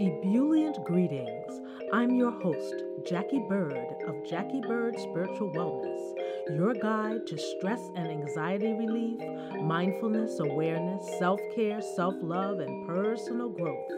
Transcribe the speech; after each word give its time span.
Ebullient 0.00 0.84
greetings. 0.84 1.60
I'm 1.92 2.14
your 2.14 2.30
host, 2.30 2.84
Jackie 3.04 3.42
Bird 3.48 3.96
of 4.06 4.24
Jackie 4.24 4.60
Bird 4.60 4.96
Spiritual 4.96 5.50
Wellness, 5.50 6.56
your 6.56 6.72
guide 6.74 7.26
to 7.26 7.36
stress 7.36 7.80
and 7.96 8.06
anxiety 8.06 8.74
relief, 8.74 9.18
mindfulness, 9.60 10.38
awareness, 10.38 11.18
self 11.18 11.40
care, 11.52 11.80
self 11.96 12.14
love, 12.20 12.60
and 12.60 12.86
personal 12.86 13.48
growth. 13.48 13.90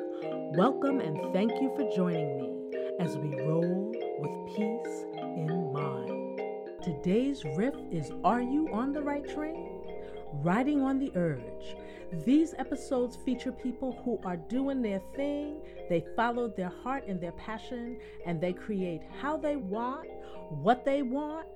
Welcome 0.56 1.00
and 1.00 1.34
thank 1.34 1.50
you 1.60 1.70
for 1.76 1.94
joining 1.94 2.38
me 2.38 2.78
as 2.98 3.18
we 3.18 3.38
roll 3.42 3.92
with 4.20 4.56
peace 4.56 5.04
in 5.36 5.70
mind. 5.70 6.40
Today's 6.82 7.44
riff 7.58 7.74
is 7.90 8.10
Are 8.24 8.40
You 8.40 8.70
on 8.72 8.94
the 8.94 9.02
Right 9.02 9.28
Train? 9.28 9.82
Riding 10.42 10.80
on 10.80 10.98
the 10.98 11.12
Urge. 11.14 11.76
These 12.12 12.54
episodes 12.58 13.16
feature 13.24 13.52
people 13.52 14.00
who 14.04 14.18
are 14.24 14.36
doing 14.36 14.82
their 14.82 15.00
thing, 15.14 15.60
they 15.88 16.04
follow 16.16 16.48
their 16.48 16.72
heart 16.82 17.06
and 17.06 17.20
their 17.20 17.32
passion, 17.32 17.98
and 18.26 18.40
they 18.40 18.52
create 18.52 19.02
how 19.20 19.36
they 19.36 19.56
want, 19.56 20.08
what 20.48 20.84
they 20.84 21.02
want, 21.02 21.46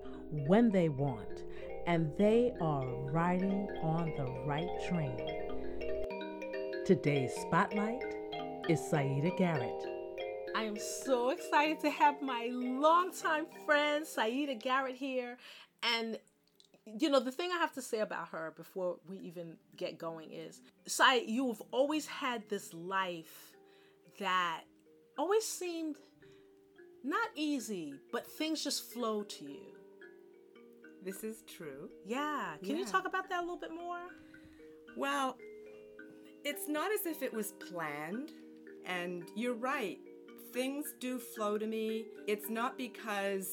when 0.47 0.71
they 0.71 0.89
want, 0.89 1.43
and 1.87 2.11
they 2.17 2.55
are 2.61 2.87
riding 3.11 3.69
on 3.83 4.13
the 4.17 4.31
right 4.47 4.69
train. 4.89 5.19
Today's 6.87 7.33
spotlight 7.35 8.05
is 8.69 8.79
Saida 8.79 9.31
Garrett. 9.37 9.85
I 10.55 10.63
am 10.63 10.79
so 10.79 11.31
excited 11.31 11.81
to 11.81 11.91
have 11.91 12.23
my 12.23 12.49
longtime 12.53 13.47
friend 13.67 14.07
Saida 14.07 14.55
Garrett 14.55 14.95
here. 14.95 15.37
And 15.83 16.19
you 16.87 17.09
know, 17.09 17.21
the 17.21 17.33
thing 17.33 17.51
I 17.53 17.59
have 17.59 17.73
to 17.75 17.83
say 17.83 18.01
about 18.01 18.29
her 18.29 18.53
before 18.57 18.97
we 19.09 19.17
even 19.19 19.57
get 19.77 19.99
going 19.99 20.33
is, 20.33 20.61
Sai, 20.87 21.25
you've 21.27 21.63
always 21.71 22.07
had 22.07 22.49
this 22.49 22.75
life 22.75 23.53
that 24.19 24.63
always 25.17 25.45
seemed 25.47 25.97
not 27.03 27.29
easy, 27.35 27.95
but 28.13 28.27
things 28.27 28.63
just 28.63 28.93
flow 28.93 29.23
to 29.23 29.45
you. 29.45 29.75
This 31.03 31.23
is 31.25 31.43
true. 31.43 31.91
Yeah. 32.07 32.57
Can 32.63 32.71
Yeah. 32.71 32.77
you 32.77 32.85
talk 32.87 33.07
about 33.07 33.29
that 33.29 33.39
a 33.39 33.43
little 33.43 33.59
bit 33.59 33.73
more? 33.73 34.01
Well, 34.97 35.37
it's 36.45 36.69
not 36.69 36.93
as 36.93 37.07
if 37.07 37.23
it 37.23 37.33
was 37.33 37.53
planned, 37.53 38.31
and 38.85 39.25
you're 39.35 39.55
right. 39.55 39.99
Things 40.53 40.95
do 41.01 41.19
flow 41.19 41.59
to 41.59 41.67
me. 41.67 42.07
It's 42.27 42.49
not 42.49 42.79
because 42.79 43.53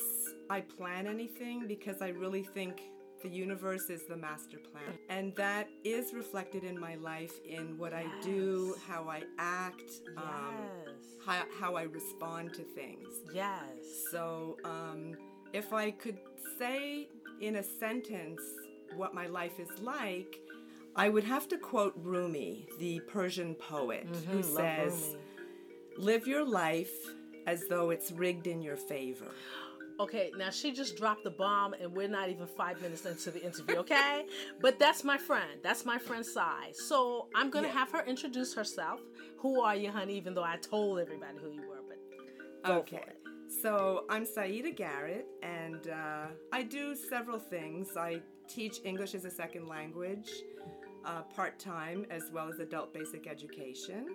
I 0.49 0.61
plan 0.61 1.07
anything, 1.07 1.67
because 1.67 2.01
I 2.01 2.09
really 2.09 2.43
think 2.43 2.81
the 3.21 3.29
universe 3.29 3.89
is 3.89 4.03
the 4.07 4.17
master 4.17 4.57
plan. 4.57 4.97
And 5.09 5.35
that 5.35 5.69
is 5.83 6.13
reflected 6.13 6.63
in 6.63 6.79
my 6.79 6.95
life 6.95 7.33
in 7.45 7.77
what 7.77 7.93
I 7.93 8.05
do, 8.21 8.75
how 8.87 9.07
I 9.09 9.23
act, 9.37 9.91
um, 10.17 10.55
how, 11.25 11.43
how 11.59 11.75
I 11.75 11.83
respond 11.83 12.53
to 12.55 12.63
things. 12.63 13.07
Yes. 13.33 13.59
So, 14.11 14.57
um, 14.63 15.15
if 15.53 15.73
I 15.73 15.91
could 15.91 16.17
say 16.57 17.09
in 17.41 17.57
a 17.57 17.63
sentence 17.63 18.41
what 18.95 19.13
my 19.13 19.27
life 19.27 19.59
is 19.59 19.69
like, 19.81 20.39
I 20.95 21.09
would 21.09 21.23
have 21.23 21.47
to 21.49 21.57
quote 21.57 21.93
Rumi, 21.97 22.67
the 22.79 22.99
Persian 23.01 23.55
poet, 23.55 24.05
who 24.29 24.39
Mhm, 24.39 24.53
love 24.53 24.91
says. 24.91 25.15
Live 25.97 26.27
your 26.27 26.45
life 26.45 26.93
as 27.47 27.67
though 27.67 27.89
it's 27.89 28.11
rigged 28.11 28.47
in 28.47 28.61
your 28.61 28.77
favor. 28.77 29.31
Okay, 29.99 30.31
now 30.37 30.49
she 30.49 30.71
just 30.71 30.97
dropped 30.97 31.23
the 31.23 31.29
bomb, 31.29 31.73
and 31.73 31.91
we're 31.93 32.07
not 32.07 32.29
even 32.29 32.47
five 32.47 32.81
minutes 32.81 33.05
into 33.05 33.31
the 33.31 33.43
interview, 33.43 33.77
okay? 33.77 34.25
but 34.59 34.79
that's 34.79 35.03
my 35.03 35.17
friend. 35.17 35.59
That's 35.63 35.85
my 35.85 35.97
friend 35.97 36.25
Sai. 36.25 36.71
So 36.73 37.27
I'm 37.35 37.49
gonna 37.49 37.67
Yeah. 37.67 37.73
have 37.73 37.91
her 37.91 38.03
introduce 38.05 38.53
herself. 38.53 38.99
Who 39.37 39.61
are 39.61 39.75
you, 39.75 39.91
honey? 39.91 40.15
Even 40.15 40.33
though 40.33 40.43
I 40.43 40.57
told 40.57 40.99
everybody 40.99 41.37
who 41.37 41.49
you 41.51 41.61
were, 41.69 41.81
but 41.87 41.97
go 42.65 42.73
okay. 42.79 42.97
for 42.97 43.09
it. 43.09 43.17
So 43.61 44.05
I'm 44.09 44.25
Saida 44.25 44.71
Garrett, 44.71 45.27
and 45.43 45.87
uh, 45.89 46.27
I 46.51 46.63
do 46.63 46.95
several 46.95 47.37
things. 47.37 47.97
I 47.97 48.21
teach 48.47 48.79
English 48.83 49.13
as 49.13 49.25
a 49.25 49.31
second 49.31 49.67
language 49.67 50.31
uh, 51.05 51.21
part 51.23 51.59
time, 51.59 52.05
as 52.09 52.23
well 52.31 52.47
as 52.49 52.59
adult 52.59 52.93
basic 52.93 53.27
education. 53.27 54.07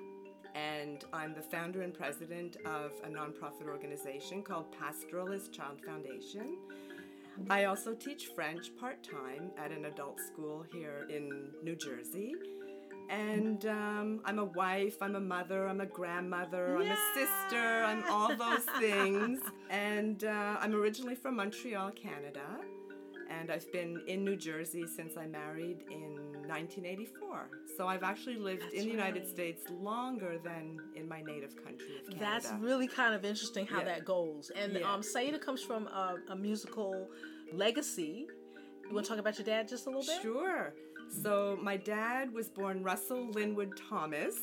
And 0.54 1.04
I'm 1.12 1.34
the 1.34 1.42
founder 1.42 1.82
and 1.82 1.92
president 1.92 2.56
of 2.64 2.92
a 3.04 3.08
nonprofit 3.08 3.68
organization 3.68 4.42
called 4.42 4.66
Pastoralist 4.72 5.52
Child 5.52 5.80
Foundation. 5.84 6.56
I 7.50 7.64
also 7.64 7.94
teach 7.94 8.28
French 8.34 8.74
part 8.76 9.02
time 9.02 9.50
at 9.58 9.70
an 9.70 9.84
adult 9.84 10.20
school 10.20 10.64
here 10.72 11.06
in 11.10 11.50
New 11.62 11.76
Jersey. 11.76 12.34
And 13.08 13.66
um, 13.66 14.20
I'm 14.24 14.38
a 14.38 14.44
wife, 14.44 14.96
I'm 15.00 15.14
a 15.14 15.20
mother, 15.20 15.68
I'm 15.68 15.80
a 15.80 15.86
grandmother, 15.86 16.76
I'm 16.76 16.90
a 16.90 16.96
sister, 17.14 17.84
I'm 17.84 18.02
all 18.10 18.34
those 18.34 18.64
things. 18.80 19.40
And 19.70 20.24
uh, 20.24 20.56
I'm 20.60 20.74
originally 20.74 21.14
from 21.14 21.36
Montreal, 21.36 21.92
Canada. 21.92 22.46
And 23.30 23.50
I've 23.50 23.70
been 23.72 24.02
in 24.06 24.24
New 24.24 24.36
Jersey 24.36 24.86
since 24.86 25.16
I 25.16 25.26
married 25.26 25.84
in 25.90 26.25
1984. 26.48 27.50
So 27.76 27.86
I've 27.86 28.02
actually 28.02 28.36
lived 28.36 28.62
That's 28.62 28.74
in 28.74 28.84
the 28.86 28.90
United 28.90 29.20
right. 29.24 29.28
States 29.28 29.62
longer 29.70 30.38
than 30.42 30.78
in 30.94 31.08
my 31.08 31.20
native 31.22 31.54
country 31.56 31.98
of 32.00 32.06
Canada. 32.06 32.18
That's 32.20 32.52
really 32.60 32.88
kind 32.88 33.14
of 33.14 33.24
interesting 33.24 33.66
how 33.66 33.78
Yeah. 33.78 33.84
that 33.84 34.04
goes. 34.04 34.50
And 34.54 34.72
Yeah. 34.74 34.92
um, 34.92 35.02
Saida 35.02 35.38
comes 35.38 35.62
from 35.62 35.86
a, 35.88 36.16
a 36.30 36.36
musical 36.36 37.08
legacy. 37.52 38.26
You 38.88 38.94
want 38.94 39.04
to 39.06 39.10
talk 39.10 39.18
about 39.18 39.36
your 39.38 39.44
dad 39.44 39.68
just 39.68 39.86
a 39.86 39.90
little 39.90 40.04
bit? 40.04 40.22
Sure. 40.22 40.72
So 41.22 41.58
my 41.62 41.76
dad 41.76 42.32
was 42.32 42.48
born 42.48 42.82
Russell 42.82 43.30
Linwood 43.30 43.76
Thomas. 43.88 44.36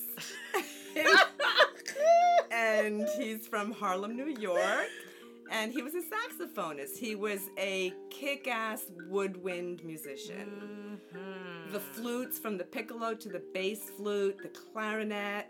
and 2.52 3.08
he's 3.18 3.48
from 3.48 3.72
Harlem, 3.72 4.16
New 4.16 4.28
York. 4.40 4.88
And 5.54 5.72
he 5.72 5.84
was 5.84 5.94
a 5.94 6.02
saxophonist. 6.02 6.98
He 6.98 7.14
was 7.14 7.42
a 7.60 7.94
kick 8.10 8.48
ass 8.48 8.86
woodwind 9.08 9.84
musician. 9.86 11.00
Mhm. 11.14 11.72
The 11.72 11.80
flutes 11.80 12.40
from 12.40 12.58
the 12.58 12.64
piccolo 12.64 13.14
to 13.14 13.30
the 13.30 13.44
bass 13.54 13.92
flute, 13.92 14.40
the 14.42 14.50
clarinet, 14.50 15.46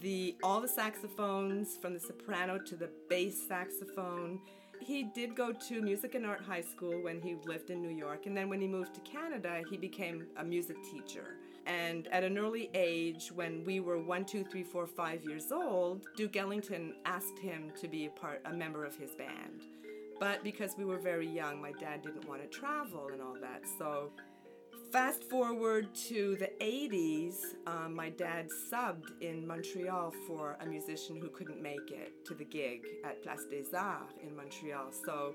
the 0.00 0.36
all 0.42 0.60
the 0.60 0.68
saxophones 0.68 1.76
from 1.76 1.94
the 1.94 2.00
soprano 2.00 2.58
to 2.58 2.74
the 2.76 2.90
bass 3.08 3.40
saxophone. 3.46 4.40
He 4.80 5.04
did 5.04 5.36
go 5.36 5.52
to 5.52 5.82
music 5.82 6.16
and 6.16 6.26
art 6.26 6.40
high 6.40 6.60
school 6.60 7.00
when 7.02 7.20
he 7.20 7.36
lived 7.46 7.70
in 7.70 7.80
New 7.80 7.94
York, 7.94 8.26
and 8.26 8.36
then 8.36 8.48
when 8.48 8.60
he 8.60 8.66
moved 8.68 8.94
to 8.94 9.00
Canada, 9.00 9.62
he 9.70 9.76
became 9.76 10.26
a 10.36 10.44
music 10.44 10.76
teacher. 10.82 11.36
And 11.68 12.08
at 12.08 12.24
an 12.24 12.38
early 12.38 12.70
age, 12.72 13.30
when 13.30 13.62
we 13.62 13.78
were 13.80 13.98
one, 14.02 14.24
two, 14.24 14.42
three, 14.42 14.64
four, 14.64 14.86
five 14.86 15.22
years 15.22 15.52
old, 15.52 16.06
Duke 16.16 16.36
Ellington 16.36 16.94
asked 17.04 17.38
him 17.38 17.70
to 17.78 17.86
be 17.86 18.06
a 18.06 18.10
part, 18.10 18.40
a 18.46 18.52
member 18.52 18.86
of 18.86 18.96
his 18.96 19.10
band. 19.10 19.64
But 20.18 20.42
because 20.42 20.76
we 20.78 20.86
were 20.86 20.98
very 20.98 21.28
young, 21.28 21.60
my 21.60 21.72
dad 21.72 22.02
didn't 22.02 22.26
want 22.26 22.40
to 22.42 22.48
travel 22.48 23.10
and 23.12 23.20
all 23.20 23.36
that. 23.40 23.62
So 23.78 24.10
Fast 24.90 25.22
forward 25.24 25.94
to 26.08 26.34
the 26.36 26.50
80s, 26.64 27.56
um, 27.66 27.94
my 27.94 28.08
dad 28.08 28.48
subbed 28.72 29.10
in 29.20 29.46
Montreal 29.46 30.14
for 30.26 30.56
a 30.62 30.66
musician 30.66 31.20
who 31.20 31.28
couldn't 31.28 31.60
make 31.60 31.90
it 31.90 32.24
to 32.24 32.34
the 32.34 32.44
gig 32.44 32.86
at 33.04 33.22
Place 33.22 33.44
des 33.50 33.76
Arts 33.76 34.14
in 34.22 34.34
Montreal. 34.34 34.90
So 34.90 35.34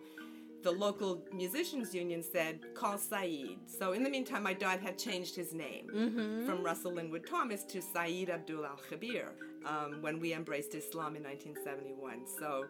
the 0.64 0.72
local 0.72 1.22
musicians 1.34 1.94
union 1.94 2.24
said, 2.24 2.60
call 2.74 2.98
Saeed. 2.98 3.60
So 3.68 3.92
in 3.92 4.02
the 4.04 4.10
meantime, 4.10 4.44
my 4.44 4.54
dad 4.54 4.80
had 4.80 4.98
changed 4.98 5.36
his 5.36 5.54
name 5.54 6.44
from 6.46 6.64
Russell 6.64 6.94
Linwood 6.94 7.26
Thomas 7.28 7.64
to 7.66 7.82
Saeed 7.82 8.30
Abdul 8.30 8.66
Al 8.66 8.80
Khabir 8.90 9.28
um, 9.66 10.02
when 10.02 10.20
we 10.20 10.34
embraced 10.34 10.74
Islam 10.76 11.16
in 11.16 11.24
1971. 11.24 12.26
So 12.40 12.66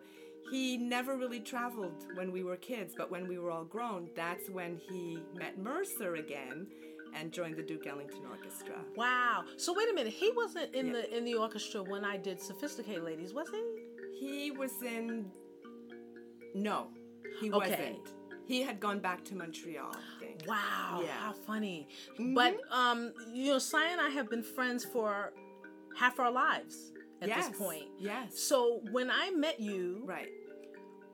he 0.51 0.77
never 0.77 1.15
really 1.17 1.39
traveled 1.39 2.05
when 2.15 2.31
we 2.31 2.43
were 2.43 2.57
kids, 2.57 2.93
but 2.97 3.09
when 3.11 3.27
we 3.27 3.37
were 3.37 3.51
all 3.51 3.63
grown, 3.65 4.09
that's 4.15 4.49
when 4.49 4.77
he 4.89 5.19
met 5.35 5.57
Mercer 5.57 6.15
again 6.15 6.67
and 7.15 7.31
joined 7.31 7.55
the 7.57 7.61
Duke 7.63 7.85
Ellington 7.85 8.23
Orchestra. 8.29 8.75
Wow. 8.95 9.43
So 9.57 9.71
wait 9.73 9.89
a 9.89 9.93
minute. 9.93 10.11
He 10.13 10.31
wasn't 10.35 10.73
in 10.73 10.87
Yeah. 10.87 10.93
the 10.93 11.17
in 11.17 11.23
the 11.25 11.35
orchestra 11.35 11.83
when 11.83 12.03
I 12.03 12.17
did 12.17 12.41
Sophisticated 12.41 13.03
Ladies, 13.03 13.33
was 13.35 13.47
he? 13.49 13.63
He 14.19 14.51
was 14.51 14.71
in. 14.81 15.31
No, 16.55 16.87
he 17.39 17.51
Okay. 17.51 17.69
wasn't. 17.69 18.09
He 18.45 18.61
had 18.61 18.79
gone 18.79 18.99
back 18.99 19.23
to 19.25 19.35
Montreal. 19.35 19.95
Wow. 20.47 21.01
Yeah. 21.03 21.11
How 21.13 21.31
funny. 21.33 21.87
But 22.35 22.57
um, 22.71 23.13
you 23.33 23.51
know, 23.51 23.59
Sai 23.59 23.87
and 23.91 24.01
I 24.01 24.09
have 24.09 24.29
been 24.29 24.43
friends 24.43 24.83
for 24.83 25.31
half 25.97 26.19
our 26.19 26.31
lives 26.31 26.91
at 27.21 27.29
yes. 27.29 27.47
this 27.47 27.57
point. 27.57 27.85
Yes. 27.97 28.37
So 28.39 28.81
when 28.91 29.09
I 29.09 29.31
met 29.31 29.59
you, 29.61 30.01
Right. 30.05 30.27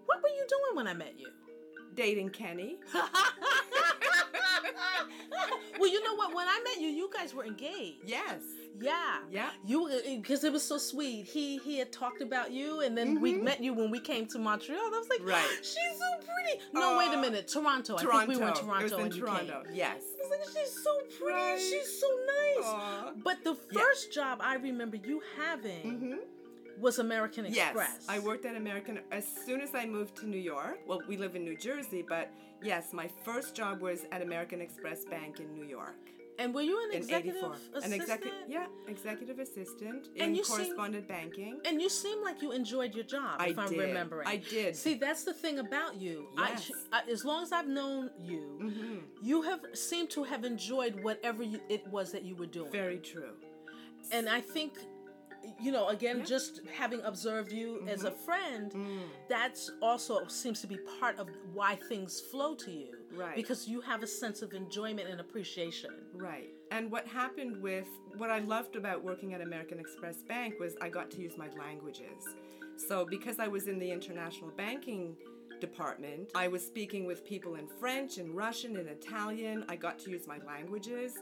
what 0.05 0.21
were 0.23 0.29
you 0.29 0.45
doing 0.47 0.75
when 0.75 0.87
I 0.87 0.93
met 0.93 1.19
you? 1.19 1.27
Dating 1.93 2.29
Kenny. 2.29 2.79
well, 5.79 5.89
you 5.89 6.03
know 6.03 6.15
what? 6.15 6.33
When 6.33 6.47
I 6.47 6.59
met 6.63 6.81
you, 6.81 6.89
you 6.89 7.09
guys 7.13 7.33
were 7.33 7.45
engaged. 7.45 7.99
Yes. 8.05 8.41
Yeah. 8.81 9.17
Yeah. 9.29 9.49
You 9.65 9.89
because 10.17 10.43
it 10.43 10.53
was 10.53 10.63
so 10.63 10.77
sweet. 10.77 11.25
He 11.25 11.57
he 11.57 11.77
had 11.77 11.91
talked 11.91 12.21
about 12.21 12.51
you, 12.51 12.81
and 12.81 12.97
then 12.97 13.19
we 13.19 13.33
met 13.33 13.61
you 13.61 13.73
when 13.73 13.91
we 13.91 13.99
came 13.99 14.25
to 14.27 14.39
Montreal. 14.39 14.79
I 14.79 14.89
was 14.89 15.09
like, 15.09 15.19
Mm-hmm. 15.19 15.29
Right. 15.29 15.57
she's 15.61 15.97
so 15.97 16.05
pretty. 16.19 16.61
No, 16.73 16.97
wait 16.97 17.13
a 17.13 17.17
minute, 17.21 17.47
Toronto. 17.47 17.95
I 17.97 18.01
think 18.01 18.27
we 18.29 18.37
were 18.37 18.47
in 18.47 18.53
Toronto 18.53 18.85
It 18.97 19.05
was 19.05 19.15
in 19.15 19.19
Toronto. 19.21 19.63
Yes. 19.73 20.01
I 20.23 20.27
was 20.27 20.29
like, 20.55 20.63
she's 20.65 20.83
so 20.83 20.91
pretty. 21.17 21.33
Right. 21.33 21.59
She's 21.59 21.99
so 21.99 22.07
nice. 22.07 22.65
Aw. 22.65 23.11
But 23.23 23.43
the 23.43 23.55
Yeah. 23.71 23.81
first 23.81 24.13
job 24.13 24.39
I 24.41 24.55
remember 24.55 24.95
you 24.97 25.21
having 25.37 25.83
Mhm. 25.83 26.17
Was 26.79 26.99
American 26.99 27.45
Express. 27.45 27.75
Yes, 27.99 28.05
I 28.07 28.19
worked 28.19 28.45
at 28.45 28.55
American 28.55 28.99
as 29.11 29.25
soon 29.45 29.61
as 29.61 29.75
I 29.75 29.85
moved 29.85 30.15
to 30.17 30.27
New 30.27 30.37
York. 30.39 30.79
Well, 30.87 31.01
we 31.07 31.17
live 31.17 31.35
in 31.35 31.43
New 31.43 31.57
Jersey, 31.57 32.03
but 32.07 32.29
yes, 32.63 32.93
my 32.93 33.09
first 33.25 33.55
job 33.55 33.81
was 33.81 34.05
at 34.11 34.21
American 34.21 34.61
Express 34.61 35.05
Bank 35.05 35.39
in 35.39 35.53
New 35.53 35.65
York. 35.65 35.95
And 36.37 36.53
were 36.53 36.61
you 36.61 36.81
an 36.85 36.91
in 36.91 36.97
executive 36.99 37.35
84. 37.35 37.53
assistant? 37.53 37.83
An 37.85 37.93
executive, 37.93 38.39
yeah, 38.47 38.67
executive 38.87 39.39
assistant 39.39 40.07
And 40.15 40.29
in 40.29 40.35
you 40.35 40.45
seem- 40.45 40.55
correspondent 40.55 41.05
banking. 41.05 41.59
And 41.65 41.81
you 41.81 41.89
seem 41.89 42.23
like 42.23 42.41
you 42.41 42.53
enjoyed 42.53 42.95
your 42.95 43.03
job, 43.03 43.35
I 43.39 43.47
if 43.47 43.59
I'm 43.59 43.67
did. 43.67 43.77
remembering. 43.79 44.25
I 44.25 44.37
did. 44.37 44.73
See, 44.77 44.93
that's 44.93 45.25
the 45.25 45.33
thing 45.33 45.59
about 45.59 45.99
you. 45.99 46.27
Yes. 46.37 46.71
I, 46.93 47.01
I, 47.05 47.11
as 47.11 47.25
long 47.25 47.43
as 47.43 47.51
I've 47.51 47.67
known 47.67 48.09
you, 48.23 48.57
Mm-hmm. 48.63 48.95
you 49.21 49.41
have 49.41 49.59
seemed 49.73 50.11
to 50.11 50.23
have 50.23 50.45
enjoyed 50.45 51.03
whatever 51.03 51.43
you, 51.43 51.59
it 51.67 51.85
was 51.87 52.13
that 52.13 52.23
you 52.23 52.35
were 52.37 52.45
doing. 52.45 52.71
Very 52.71 52.99
true. 52.99 53.33
and 54.13 54.29
I 54.29 54.39
think, 54.39 54.75
you 55.59 55.71
know, 55.71 55.89
again, 55.89 56.17
Yeah. 56.17 56.23
Mm-hmm. 56.23 56.29
just 56.29 56.61
having 56.75 57.01
observed 57.01 57.51
you 57.51 57.85
as 57.87 58.03
a 58.03 58.11
friend, 58.11 58.73
that's 59.27 59.71
also 59.81 60.25
seems 60.27 60.61
to 60.61 60.67
be 60.67 60.77
part 60.99 61.17
of 61.19 61.27
why 61.53 61.75
things 61.75 62.19
flow 62.19 62.55
to 62.55 62.71
you. 62.71 62.95
Right. 63.15 63.35
Because 63.35 63.67
you 63.67 63.81
have 63.81 64.03
a 64.03 64.07
sense 64.07 64.41
of 64.41 64.53
enjoyment 64.53 65.09
and 65.09 65.19
appreciation. 65.19 65.91
Right. 66.13 66.49
And 66.71 66.91
what 66.91 67.07
happened 67.07 67.61
with 67.61 67.87
what 68.17 68.29
I 68.29 68.39
loved 68.39 68.75
about 68.75 69.03
working 69.03 69.33
at 69.33 69.41
American 69.41 69.79
Express 69.79 70.21
Bank 70.23 70.59
was 70.59 70.75
I 70.81 70.89
got 70.89 71.09
to 71.11 71.21
use 71.21 71.37
my 71.37 71.47
languages. 71.57 72.23
So 72.87 73.05
because 73.05 73.39
I 73.39 73.47
was 73.47 73.67
in 73.67 73.79
the 73.79 73.91
international 73.91 74.51
banking 74.51 75.15
department, 75.59 76.31
I 76.35 76.47
was 76.47 76.65
speaking 76.65 77.05
with 77.05 77.25
people 77.25 77.55
in 77.55 77.67
French 77.67 78.17
and 78.17 78.33
Russian 78.35 78.77
and 78.77 78.87
Italian. 78.87 79.65
I 79.67 79.75
got 79.75 79.99
to 79.99 80.11
use 80.11 80.27
my 80.27 80.37
languages. 80.47 81.15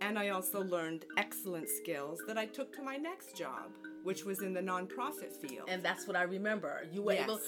And 0.00 0.18
I 0.18 0.30
also 0.30 0.62
learned 0.64 1.04
excellent 1.16 1.68
skills 1.68 2.20
that 2.26 2.38
I 2.38 2.46
took 2.46 2.72
to 2.76 2.82
my 2.82 2.96
next 2.96 3.36
job, 3.36 3.70
which 4.02 4.24
was 4.24 4.40
in 4.40 4.54
the 4.54 4.60
nonprofit 4.60 5.32
field. 5.40 5.68
And 5.68 5.82
that's 5.82 6.06
what 6.06 6.16
I 6.16 6.22
remember. 6.22 6.86
You 6.92 7.02
were 7.02 7.12
Yes. 7.12 7.24
able. 7.24 7.40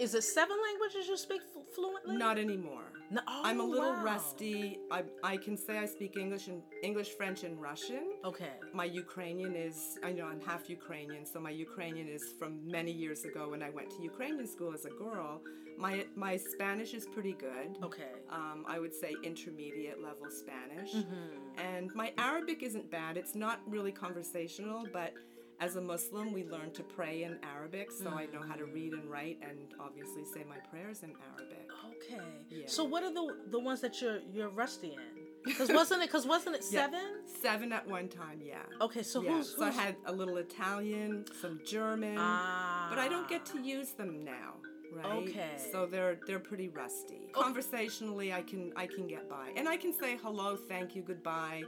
Is 0.00 0.14
it 0.14 0.24
seven 0.24 0.56
languages 0.68 1.08
you 1.08 1.16
speak 1.18 1.42
flu- 1.52 1.62
fluently? 1.74 2.16
Not 2.16 2.38
anymore. 2.38 2.86
No, 3.10 3.20
I'm 3.28 3.60
a 3.60 3.62
oh, 3.62 3.66
little 3.66 3.92
wow. 3.92 4.02
rusty. 4.02 4.78
I, 4.90 5.02
I 5.22 5.36
can 5.36 5.58
say 5.58 5.76
I 5.76 5.84
speak 5.84 6.16
English 6.16 6.48
and 6.48 6.62
English, 6.82 7.10
French, 7.18 7.44
and 7.44 7.60
Russian. 7.60 8.04
Okay. 8.24 8.52
My 8.72 8.86
Ukrainian 8.86 9.54
is, 9.54 9.98
I 10.02 10.12
know 10.12 10.24
I'm 10.24 10.40
half 10.40 10.70
Ukrainian, 10.70 11.26
so 11.26 11.38
my 11.38 11.50
Ukrainian 11.50 12.08
is 12.08 12.24
from 12.38 12.66
many 12.66 12.92
years 12.92 13.24
ago 13.26 13.50
when 13.50 13.62
I 13.62 13.68
went 13.68 13.90
to 13.90 14.02
Ukrainian 14.02 14.46
school 14.46 14.72
as 14.72 14.86
a 14.86 14.90
girl. 15.04 15.42
My, 15.76 16.06
my 16.14 16.36
Spanish 16.36 16.94
is 16.94 17.06
pretty 17.06 17.34
good. 17.34 17.76
Okay. 17.82 18.12
Um, 18.30 18.64
I 18.66 18.78
would 18.78 18.94
say 18.94 19.14
intermediate 19.22 20.00
level 20.02 20.26
Spanish. 20.30 20.92
Mm-hmm. 20.94 21.60
And 21.74 21.94
my 21.94 22.12
Arabic 22.16 22.62
isn't 22.62 22.90
bad. 22.90 23.18
It's 23.18 23.34
not 23.34 23.60
really 23.66 23.92
conversational, 23.92 24.86
but 24.92 25.12
as 25.60 25.76
a 25.76 25.80
Muslim, 25.80 26.32
we 26.32 26.44
learn 26.44 26.70
to 26.72 26.82
pray 26.82 27.22
in 27.24 27.38
Arabic, 27.42 27.90
so 27.92 28.08
I 28.08 28.26
know 28.32 28.42
how 28.46 28.54
to 28.54 28.64
read 28.64 28.92
and 28.94 29.04
write 29.10 29.38
and 29.42 29.58
obviously 29.78 30.24
say 30.24 30.42
my 30.48 30.56
prayers 30.70 31.02
in 31.02 31.12
Arabic. 31.36 31.68
Okay. 31.90 32.20
Yeah. 32.48 32.64
So 32.66 32.84
what 32.84 33.02
are 33.02 33.12
the 33.12 33.36
the 33.50 33.58
ones 33.60 33.80
that 33.82 34.00
you're 34.00 34.20
you're 34.32 34.48
rusty 34.48 34.88
in? 34.94 35.22
Because 35.44 35.68
wasn't 35.70 36.02
it? 36.02 36.06
Because 36.08 36.26
wasn't 36.26 36.56
it 36.56 36.64
Yeah. 36.70 36.86
seven? 36.86 37.04
Seven 37.42 37.72
at 37.72 37.86
one 37.86 38.08
time, 38.08 38.40
yeah. 38.42 38.62
Okay. 38.80 39.02
So 39.02 39.22
yeah. 39.22 39.32
who's, 39.32 39.54
so 39.56 39.64
I 39.64 39.70
had 39.70 39.96
a 40.06 40.12
little 40.12 40.36
Italian, 40.38 41.24
some 41.40 41.60
German, 41.66 42.16
Ah. 42.18 42.86
but 42.90 42.98
I 42.98 43.08
don't 43.08 43.28
get 43.28 43.44
to 43.46 43.60
use 43.60 43.90
them 43.92 44.24
now. 44.24 44.54
Right. 44.92 45.06
Okay. 45.28 45.50
So 45.70 45.86
they're 45.86 46.18
they're 46.26 46.40
pretty 46.40 46.68
rusty. 46.68 47.30
Conversationally, 47.32 48.32
I 48.32 48.42
can 48.42 48.72
I 48.76 48.86
can 48.86 49.06
get 49.06 49.28
by, 49.28 49.50
and 49.56 49.68
I 49.68 49.76
can 49.76 49.92
say 49.92 50.16
hello, 50.22 50.56
thank 50.56 50.96
you, 50.96 51.02
goodbye, 51.02 51.62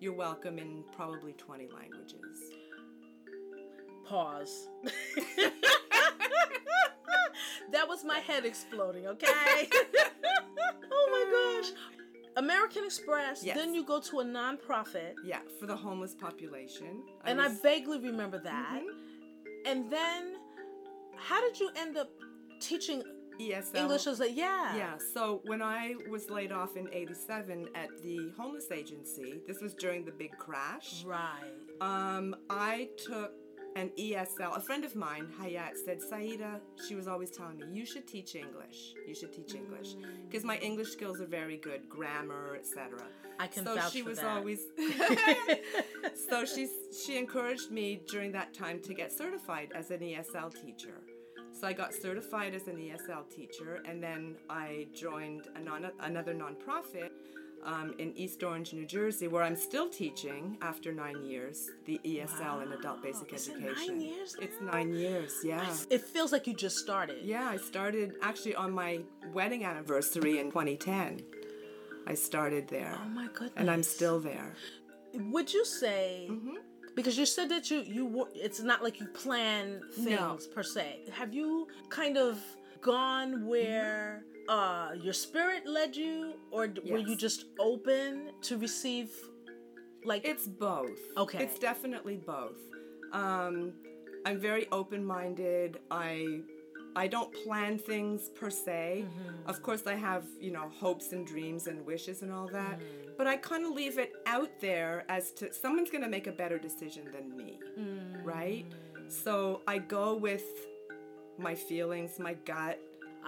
you're 0.00 0.12
welcome 0.14 0.58
in 0.58 0.84
probably 0.94 1.32
twenty 1.32 1.66
languages. 1.74 2.38
Pause. 4.08 4.68
that 7.72 7.86
was 7.88 8.04
my 8.04 8.18
head 8.18 8.44
exploding. 8.44 9.06
Okay. 9.06 9.68
oh 10.92 11.08
my 11.10 11.60
gosh. 11.62 11.72
American 12.36 12.84
Express. 12.84 13.44
Yes. 13.44 13.56
Then 13.56 13.74
you 13.74 13.84
go 13.84 14.00
to 14.00 14.20
a 14.20 14.24
nonprofit, 14.24 15.14
Yeah, 15.24 15.40
for 15.58 15.66
the 15.66 15.76
homeless 15.76 16.14
population. 16.14 17.02
and 17.24 17.40
I 17.40 17.48
vaguely 17.48 17.98
remember 17.98 18.38
that. 18.38 18.82
Mhm. 18.82 18.86
And 19.66 19.90
then, 19.90 20.36
how 21.16 21.40
did 21.40 21.58
you 21.58 21.70
end 21.76 21.96
up 21.96 22.10
teaching 22.60 23.02
ESL. 23.40 23.74
English 23.76 24.06
as 24.06 24.20
a 24.20 24.30
yeah? 24.30 24.76
Yeah, 24.76 24.98
so 25.14 25.40
when 25.44 25.62
I 25.62 25.94
was 26.08 26.30
laid 26.30 26.52
off 26.52 26.76
in 26.76 26.88
87 26.92 27.68
at 27.74 27.88
the 28.02 28.32
homeless 28.36 28.70
agency, 28.70 29.40
this 29.46 29.60
was 29.60 29.74
during 29.74 30.04
the 30.04 30.12
big 30.12 30.36
crash. 30.38 31.04
Right. 31.04 31.52
Um, 31.80 32.34
I 32.50 32.88
took 32.96 33.32
an 33.76 33.90
ESL. 33.98 34.56
A 34.56 34.60
friend 34.60 34.84
of 34.84 34.96
mine, 34.96 35.28
Hayat, 35.40 35.76
said, 35.84 36.00
Saida, 36.00 36.60
she 36.86 36.94
was 36.94 37.06
always 37.08 37.30
telling 37.30 37.58
me, 37.58 37.66
you 37.72 37.86
should 37.86 38.06
teach 38.06 38.34
English. 38.34 38.94
You 39.06 39.14
should 39.14 39.32
teach 39.32 39.54
English. 39.54 39.94
Mm. 39.94 40.28
Because 40.28 40.44
my 40.44 40.56
English 40.58 40.88
skills 40.90 41.20
are 41.20 41.26
very 41.26 41.56
good, 41.56 41.88
grammar, 41.88 42.56
etc. 42.58 43.00
I 43.38 43.46
can 43.46 43.64
so 43.64 43.76
vouch 43.76 43.92
she 43.92 44.02
for 44.02 44.10
was 44.10 44.18
that. 44.18 44.26
always 44.26 44.60
so 46.28 46.44
she 46.44 46.68
she 47.04 47.16
encouraged 47.16 47.70
me 47.70 48.00
during 48.08 48.32
that 48.32 48.52
time 48.52 48.80
to 48.80 48.94
get 48.94 49.12
certified 49.12 49.70
as 49.74 49.90
an 49.90 50.00
ESL 50.00 50.52
teacher. 50.60 51.00
So 51.52 51.66
I 51.66 51.72
got 51.72 51.94
certified 51.94 52.54
as 52.54 52.68
an 52.68 52.76
ESL 52.76 53.28
teacher, 53.34 53.82
and 53.84 54.02
then 54.02 54.36
I 54.48 54.86
joined 54.92 55.48
a 55.56 55.60
non- 55.60 55.90
another 56.00 56.34
nonprofit 56.34 57.10
um, 57.64 57.94
in 57.98 58.16
East 58.16 58.42
Orange, 58.42 58.72
New 58.72 58.86
Jersey, 58.86 59.28
where 59.28 59.42
I'm 59.42 59.56
still 59.56 59.88
teaching 59.88 60.56
after 60.62 60.92
nine 60.92 61.22
years 61.24 61.70
the 61.86 62.00
ESL 62.04 62.62
in 62.62 62.72
Adult 62.72 63.02
Basic 63.02 63.32
Is 63.32 63.48
it 63.48 63.56
Education. 63.56 63.88
nine 63.98 64.00
years 64.00 64.36
It's 64.40 64.60
nine 64.60 64.94
years, 64.94 65.32
yeah. 65.44 65.74
It 65.90 66.00
feels 66.02 66.32
like 66.32 66.46
you 66.46 66.54
just 66.54 66.78
started. 66.78 67.18
Yeah, 67.24 67.48
I 67.48 67.56
started 67.56 68.14
actually 68.22 68.54
on 68.54 68.72
my 68.72 69.00
wedding 69.32 69.64
anniversary 69.64 70.38
in 70.38 70.46
2010. 70.50 71.22
I 72.06 72.14
started 72.14 72.68
there, 72.68 72.96
Oh 73.04 73.08
my 73.08 73.26
goodness. 73.34 73.52
and 73.56 73.70
I'm 73.70 73.82
still 73.82 74.18
there. 74.20 74.54
Would 75.14 75.52
you 75.52 75.64
say? 75.64 76.28
Mm-hmm. 76.30 76.56
Because 76.94 77.16
you 77.18 77.26
said 77.26 77.48
that 77.50 77.70
you 77.70 77.78
you 77.82 78.28
it's 78.34 78.60
not 78.60 78.82
like 78.82 78.98
you 78.98 79.06
plan 79.06 79.80
things 79.94 80.08
No. 80.10 80.38
per 80.54 80.62
se. 80.62 81.00
Have 81.12 81.32
you 81.32 81.68
kind 81.90 82.16
of 82.16 82.38
gone 82.80 83.46
where 83.46 84.24
uh, 84.48 84.90
your 85.00 85.12
spirit 85.12 85.66
led 85.66 85.94
you, 85.96 86.34
or 86.50 86.66
d- 86.68 86.80
were 86.90 86.98
you 86.98 87.16
just 87.16 87.44
open 87.60 88.30
to 88.42 88.56
receive? 88.58 89.10
Like 90.04 90.24
It's 90.24 90.46
both. 90.46 90.98
Okay. 91.16 91.42
It's 91.42 91.58
definitely 91.58 92.16
both. 92.16 92.56
Um, 93.12 93.72
I'm 94.26 94.38
very 94.40 94.66
open-minded. 94.72 95.78
I 95.90 96.40
I 96.96 97.06
don't 97.06 97.32
plan 97.44 97.78
things 97.78 98.30
per 98.34 98.50
se. 98.50 99.04
Mm-hmm. 99.06 99.48
Of 99.50 99.62
course, 99.62 99.86
I 99.86 99.94
have 99.94 100.24
you 100.40 100.50
know 100.50 100.68
hopes 100.80 101.12
and 101.12 101.26
dreams 101.26 101.66
and 101.66 101.84
wishes 101.84 102.22
and 102.22 102.32
all 102.32 102.48
that. 102.48 102.78
Mm-hmm. 102.78 103.12
But 103.18 103.26
I 103.26 103.36
kind 103.36 103.64
of 103.66 103.72
leave 103.72 103.98
it 103.98 104.12
out 104.26 104.50
there 104.60 105.04
as 105.08 105.32
to 105.32 105.52
someone's 105.52 105.90
going 105.90 106.04
to 106.04 106.08
make 106.08 106.26
a 106.28 106.32
better 106.32 106.58
decision 106.58 107.04
than 107.12 107.36
me, 107.36 107.58
Mm. 107.78 108.24
right? 108.24 108.64
So 109.08 109.62
I 109.66 109.78
go 109.78 110.14
with 110.14 110.44
my 111.38 111.54
feelings, 111.54 112.18
my 112.18 112.34
gut, 112.34 112.78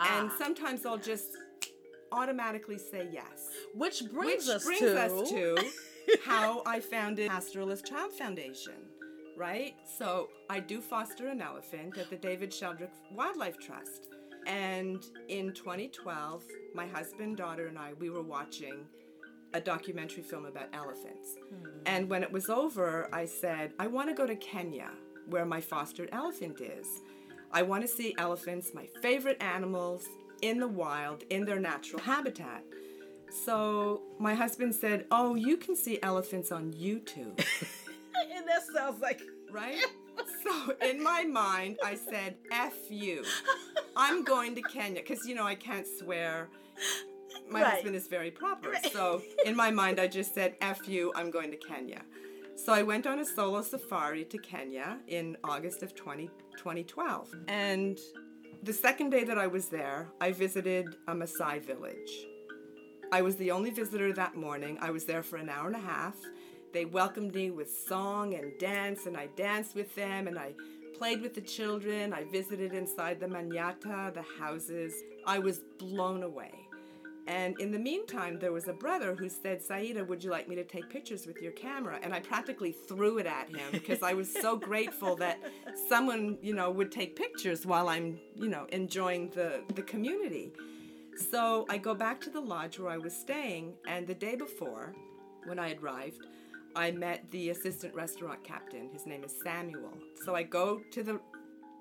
and 0.00 0.30
Ah. 0.30 0.35
sometimes 0.38 0.85
I'll 0.87 0.99
just 0.99 1.37
automatically 2.12 2.78
say 2.78 3.09
yes. 3.12 3.49
which 3.75 4.02
brings 4.12 4.47
Which 4.47 4.57
us 4.57 4.64
brings 4.64 4.80
to, 4.80 5.00
us 5.00 5.30
to 5.30 5.59
how 6.25 6.62
I 6.66 6.80
founded 6.80 7.30
Pastoralist 7.30 7.85
Child 7.88 8.12
Foundation, 8.12 8.75
right? 9.37 9.75
So 9.99 10.28
I 10.49 10.59
do 10.61 10.80
foster 10.80 11.28
an 11.28 11.40
elephant 11.40 11.97
at 11.99 12.11
the 12.11 12.16
David 12.16 12.50
Sheldrick 12.50 12.90
Wildlife 13.12 13.59
Trust. 13.59 14.09
And 14.47 15.04
in 15.28 15.52
2012, 15.52 16.42
my 16.75 16.87
husband, 16.87 17.37
daughter, 17.37 17.66
and 17.66 17.78
I, 17.78 17.92
we 18.00 18.09
were 18.11 18.23
watching 18.23 18.87
a 19.52 19.61
documentary 19.61 20.23
film 20.23 20.47
about 20.47 20.69
elephants. 20.73 21.37
And 21.87 22.09
when 22.09 22.23
it 22.23 22.33
was 22.33 22.49
over, 22.49 23.09
I 23.12 23.26
said, 23.26 23.75
I 23.78 23.87
want 23.87 24.09
to 24.09 24.14
go 24.14 24.26
to 24.26 24.35
Kenya, 24.37 24.90
where 25.26 25.45
my 25.45 25.61
fostered 25.61 26.09
elephant 26.12 26.61
is. 26.61 26.87
I 27.52 27.62
want 27.62 27.83
to 27.83 27.88
see 27.88 28.14
elephants, 28.19 28.71
my 28.75 28.87
favorite 29.02 29.42
animals, 29.42 30.07
in 30.42 30.59
the 30.59 30.69
wild, 30.69 31.25
in 31.30 31.45
their 31.45 31.59
natural 31.59 32.00
habitat. 32.00 32.64
So 33.45 34.02
my 34.19 34.35
husband 34.35 34.75
said, 34.75 35.07
Oh, 35.11 35.35
you 35.35 35.57
can 35.57 35.76
see 35.76 35.99
elephants 36.02 36.50
on 36.52 36.73
YouTube, 36.73 37.38
and 38.35 38.49
that 38.49 38.62
sounds 38.75 39.00
like 39.00 39.21
right? 39.50 39.78
so 40.45 40.75
in 40.83 41.02
my 41.02 41.25
mind, 41.25 41.78
I 41.85 41.95
said, 41.95 42.37
F 42.52 42.75
you. 42.88 43.25
I'm 43.97 44.23
going 44.25 44.54
to 44.54 44.62
Kenya 44.62 45.00
because, 45.02 45.26
you 45.26 45.35
know, 45.35 45.45
I 45.45 45.54
can't 45.54 45.87
swear. 45.99 46.49
My 47.50 47.62
Right. 47.62 47.75
husband 47.75 47.97
is 47.97 48.07
very 48.07 48.30
proper. 48.30 48.75
So 48.92 49.23
in 49.45 49.57
my 49.57 49.71
mind, 49.71 49.99
I 50.00 50.07
just 50.07 50.35
said, 50.35 50.54
F 50.61 50.88
you, 50.88 51.12
I'm 51.16 51.30
going 51.30 51.50
to 51.50 51.57
Kenya. 51.57 52.02
So 52.64 52.74
I 52.74 52.82
went 52.82 53.06
on 53.06 53.18
a 53.20 53.24
solo 53.24 53.62
safari 53.62 54.24
to 54.26 54.36
Kenya 54.36 54.98
in 55.08 55.38
August 55.42 55.82
of 55.82 55.94
20, 55.94 56.28
2012. 56.58 57.34
And 57.48 57.98
the 58.62 58.72
second 58.74 59.08
day 59.08 59.24
that 59.24 59.38
I 59.38 59.46
was 59.46 59.68
there, 59.68 60.08
I 60.20 60.32
visited 60.32 60.96
a 61.08 61.14
Maasai 61.14 61.64
village. 61.64 62.26
I 63.12 63.22
was 63.22 63.36
the 63.36 63.50
only 63.50 63.70
visitor 63.70 64.12
that 64.12 64.36
morning. 64.36 64.76
I 64.82 64.90
was 64.90 65.06
there 65.06 65.22
for 65.22 65.36
an 65.36 65.48
hour 65.48 65.68
and 65.68 65.76
a 65.76 65.80
half. 65.80 66.16
They 66.74 66.84
welcomed 66.84 67.34
me 67.34 67.50
with 67.50 67.70
song 67.88 68.34
and 68.34 68.52
dance, 68.58 69.06
and 69.06 69.16
I 69.16 69.28
danced 69.36 69.74
with 69.74 69.94
them, 69.94 70.28
and 70.28 70.38
I 70.38 70.52
played 70.98 71.22
with 71.22 71.34
the 71.34 71.40
children. 71.40 72.12
I 72.12 72.24
visited 72.24 72.74
inside 72.74 73.20
the 73.20 73.26
manyatta, 73.26 74.12
the 74.12 74.24
houses. 74.38 74.92
I 75.26 75.38
was 75.38 75.60
blown 75.78 76.22
away. 76.22 76.52
And 77.26 77.58
in 77.60 77.70
the 77.70 77.78
meantime, 77.78 78.38
there 78.38 78.52
was 78.52 78.68
a 78.68 78.72
brother 78.72 79.14
who 79.14 79.28
said, 79.28 79.62
Saida, 79.62 80.04
would 80.04 80.22
you 80.24 80.30
like 80.30 80.48
me 80.48 80.56
to 80.56 80.64
take 80.64 80.88
pictures 80.88 81.26
with 81.26 81.40
your 81.40 81.52
camera? 81.52 81.98
And 82.02 82.12
I 82.12 82.20
practically 82.20 82.72
threw 82.72 83.18
it 83.18 83.26
at 83.26 83.48
him 83.48 83.66
because 83.72 84.02
I 84.02 84.14
was 84.14 84.32
so 84.32 84.56
grateful 84.56 85.16
that 85.16 85.38
someone, 85.88 86.38
you 86.42 86.54
know, 86.54 86.70
would 86.70 86.90
take 86.90 87.16
pictures 87.16 87.66
while 87.66 87.88
I'm, 87.88 88.18
you 88.34 88.48
know, 88.48 88.66
enjoying 88.72 89.30
the, 89.30 89.62
the 89.74 89.82
community. 89.82 90.52
So 91.30 91.66
I 91.68 91.78
go 91.78 91.94
back 91.94 92.20
to 92.22 92.30
the 92.30 92.40
lodge 92.40 92.78
where 92.78 92.90
I 92.90 92.96
was 92.96 93.14
staying, 93.14 93.74
and 93.86 94.06
the 94.06 94.14
day 94.14 94.36
before, 94.36 94.94
when 95.44 95.58
I 95.58 95.74
arrived, 95.74 96.26
I 96.74 96.92
met 96.92 97.30
the 97.30 97.50
assistant 97.50 97.94
restaurant 97.94 98.42
captain. 98.44 98.88
His 98.92 99.06
name 99.06 99.24
is 99.24 99.34
Samuel. 99.42 99.92
So 100.24 100.34
I 100.34 100.44
go 100.44 100.80
to 100.92 101.02
the 101.02 101.20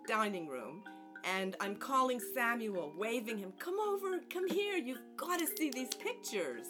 dining 0.08 0.48
room 0.48 0.84
and 1.24 1.56
I'm 1.60 1.76
calling 1.76 2.20
Samuel, 2.34 2.94
waving 2.98 3.38
him, 3.38 3.54
come 3.60 3.80
over, 3.80 4.20
come 4.30 4.48
here, 4.48 4.78
you've 4.78 5.02
got 5.18 5.40
to 5.40 5.48
see 5.48 5.70
these 5.70 5.90
pictures. 5.90 6.66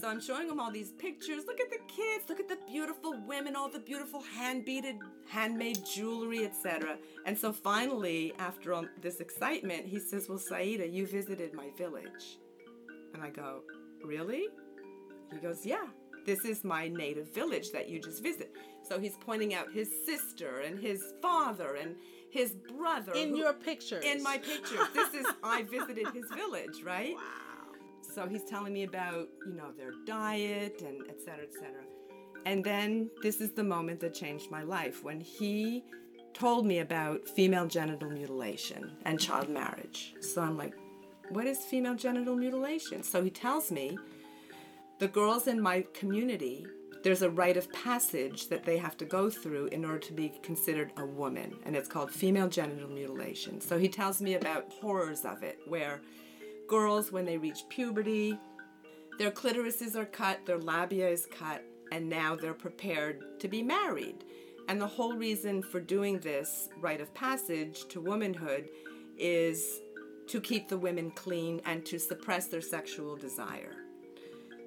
So 0.00 0.08
I'm 0.08 0.20
showing 0.20 0.48
him 0.48 0.58
all 0.58 0.70
these 0.70 0.92
pictures. 0.92 1.44
Look 1.46 1.60
at 1.60 1.70
the 1.70 1.78
kids, 1.86 2.24
look 2.28 2.40
at 2.40 2.48
the 2.48 2.58
beautiful 2.66 3.14
women, 3.26 3.54
all 3.54 3.68
the 3.68 3.78
beautiful 3.78 4.22
hand 4.22 4.64
beaded, 4.64 4.96
handmade 5.28 5.84
jewelry, 5.84 6.44
etc. 6.44 6.96
And 7.26 7.38
so 7.38 7.52
finally, 7.52 8.32
after 8.38 8.72
all 8.72 8.86
this 9.00 9.20
excitement, 9.20 9.86
he 9.86 9.98
says, 9.98 10.28
Well, 10.28 10.38
Saida, 10.38 10.88
you 10.88 11.06
visited 11.06 11.52
my 11.52 11.68
village. 11.76 12.38
And 13.14 13.22
I 13.22 13.30
go, 13.30 13.62
Really? 14.02 14.48
He 15.30 15.38
goes, 15.38 15.66
Yeah, 15.66 15.84
this 16.24 16.44
is 16.44 16.64
my 16.64 16.88
native 16.88 17.32
village 17.34 17.70
that 17.72 17.88
you 17.88 18.00
just 18.00 18.22
visit. 18.22 18.54
So 18.82 18.98
he's 18.98 19.16
pointing 19.16 19.54
out 19.54 19.72
his 19.72 19.90
sister 20.06 20.60
and 20.60 20.78
his 20.78 21.14
father 21.20 21.76
and 21.80 21.96
his 22.32 22.52
brother. 22.52 23.12
In 23.14 23.30
who- 23.30 23.36
your 23.36 23.52
pictures. 23.52 24.02
In 24.04 24.22
my 24.22 24.38
pictures. 24.38 24.80
This 24.94 25.12
is, 25.12 25.26
I 25.44 25.62
visited 25.64 26.08
his 26.14 26.24
village, 26.34 26.82
right? 26.82 27.14
Wow. 27.14 27.74
So 28.14 28.26
he's 28.26 28.42
telling 28.44 28.72
me 28.72 28.84
about, 28.84 29.28
you 29.46 29.52
know, 29.54 29.70
their 29.76 29.92
diet 30.06 30.80
and 30.80 31.02
et 31.10 31.20
cetera, 31.20 31.44
et 31.44 31.52
cetera. 31.52 31.84
And 32.46 32.64
then 32.64 33.10
this 33.22 33.40
is 33.42 33.52
the 33.52 33.62
moment 33.62 34.00
that 34.00 34.14
changed 34.14 34.50
my 34.50 34.62
life 34.62 35.04
when 35.04 35.20
he 35.20 35.84
told 36.32 36.64
me 36.64 36.78
about 36.78 37.28
female 37.28 37.66
genital 37.66 38.08
mutilation 38.10 38.96
and 39.04 39.20
child 39.20 39.50
marriage. 39.50 40.14
So 40.20 40.40
I'm 40.40 40.56
like, 40.56 40.72
what 41.28 41.46
is 41.46 41.58
female 41.58 41.94
genital 41.94 42.34
mutilation? 42.34 43.02
So 43.02 43.22
he 43.22 43.30
tells 43.30 43.70
me 43.70 43.98
the 44.98 45.08
girls 45.08 45.46
in 45.48 45.60
my 45.60 45.84
community, 45.92 46.66
there's 47.02 47.22
a 47.22 47.30
rite 47.30 47.56
of 47.56 47.72
passage 47.72 48.48
that 48.48 48.64
they 48.64 48.78
have 48.78 48.96
to 48.98 49.04
go 49.04 49.28
through 49.28 49.66
in 49.66 49.84
order 49.84 49.98
to 49.98 50.12
be 50.12 50.32
considered 50.42 50.92
a 50.96 51.04
woman, 51.04 51.56
and 51.64 51.74
it's 51.74 51.88
called 51.88 52.10
female 52.10 52.48
genital 52.48 52.88
mutilation. 52.88 53.60
So 53.60 53.78
he 53.78 53.88
tells 53.88 54.20
me 54.22 54.34
about 54.34 54.72
horrors 54.80 55.24
of 55.24 55.42
it, 55.42 55.58
where 55.66 56.00
girls, 56.68 57.10
when 57.10 57.24
they 57.24 57.38
reach 57.38 57.64
puberty, 57.68 58.38
their 59.18 59.30
clitorises 59.30 59.96
are 59.96 60.06
cut, 60.06 60.46
their 60.46 60.58
labia 60.58 61.08
is 61.08 61.26
cut, 61.26 61.64
and 61.90 62.08
now 62.08 62.36
they're 62.36 62.54
prepared 62.54 63.38
to 63.40 63.48
be 63.48 63.62
married. 63.62 64.24
And 64.68 64.80
the 64.80 64.86
whole 64.86 65.14
reason 65.14 65.62
for 65.62 65.80
doing 65.80 66.20
this 66.20 66.68
rite 66.80 67.00
of 67.00 67.12
passage 67.14 67.86
to 67.88 68.00
womanhood 68.00 68.68
is 69.18 69.80
to 70.28 70.40
keep 70.40 70.68
the 70.68 70.78
women 70.78 71.10
clean 71.10 71.60
and 71.66 71.84
to 71.84 71.98
suppress 71.98 72.46
their 72.46 72.60
sexual 72.60 73.16
desire. 73.16 73.74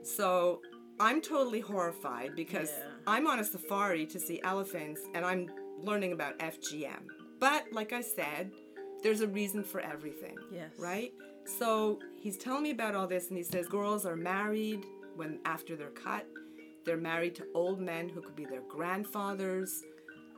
So 0.03 0.61
I'm 0.99 1.21
totally 1.21 1.59
horrified 1.59 2.35
because 2.35 2.69
Yeah. 2.69 2.89
I'm 3.07 3.27
on 3.27 3.39
a 3.39 3.43
safari 3.43 4.05
to 4.07 4.19
see 4.19 4.41
elephants 4.43 5.01
and 5.13 5.25
I'm 5.25 5.49
learning 5.79 6.13
about 6.13 6.37
FGM. 6.39 7.07
But 7.39 7.65
like 7.71 7.91
I 7.93 8.01
said, 8.01 8.51
there's 9.03 9.21
a 9.21 9.27
reason 9.27 9.63
for 9.63 9.81
everything. 9.81 10.37
Yes. 10.51 10.71
Right? 10.79 11.13
So 11.59 11.99
he's 12.15 12.37
telling 12.37 12.63
me 12.63 12.71
about 12.71 12.95
all 12.95 13.07
this 13.07 13.27
and 13.29 13.37
he 13.37 13.43
says 13.43 13.67
girls 13.67 14.05
are 14.05 14.15
married 14.15 14.85
when 15.15 15.39
after 15.45 15.75
they're 15.75 15.89
cut. 15.89 16.25
They're 16.85 16.97
married 16.97 17.35
to 17.35 17.45
old 17.53 17.79
men 17.81 18.09
who 18.09 18.21
could 18.21 18.35
be 18.35 18.45
their 18.45 18.61
grandfathers. 18.61 19.83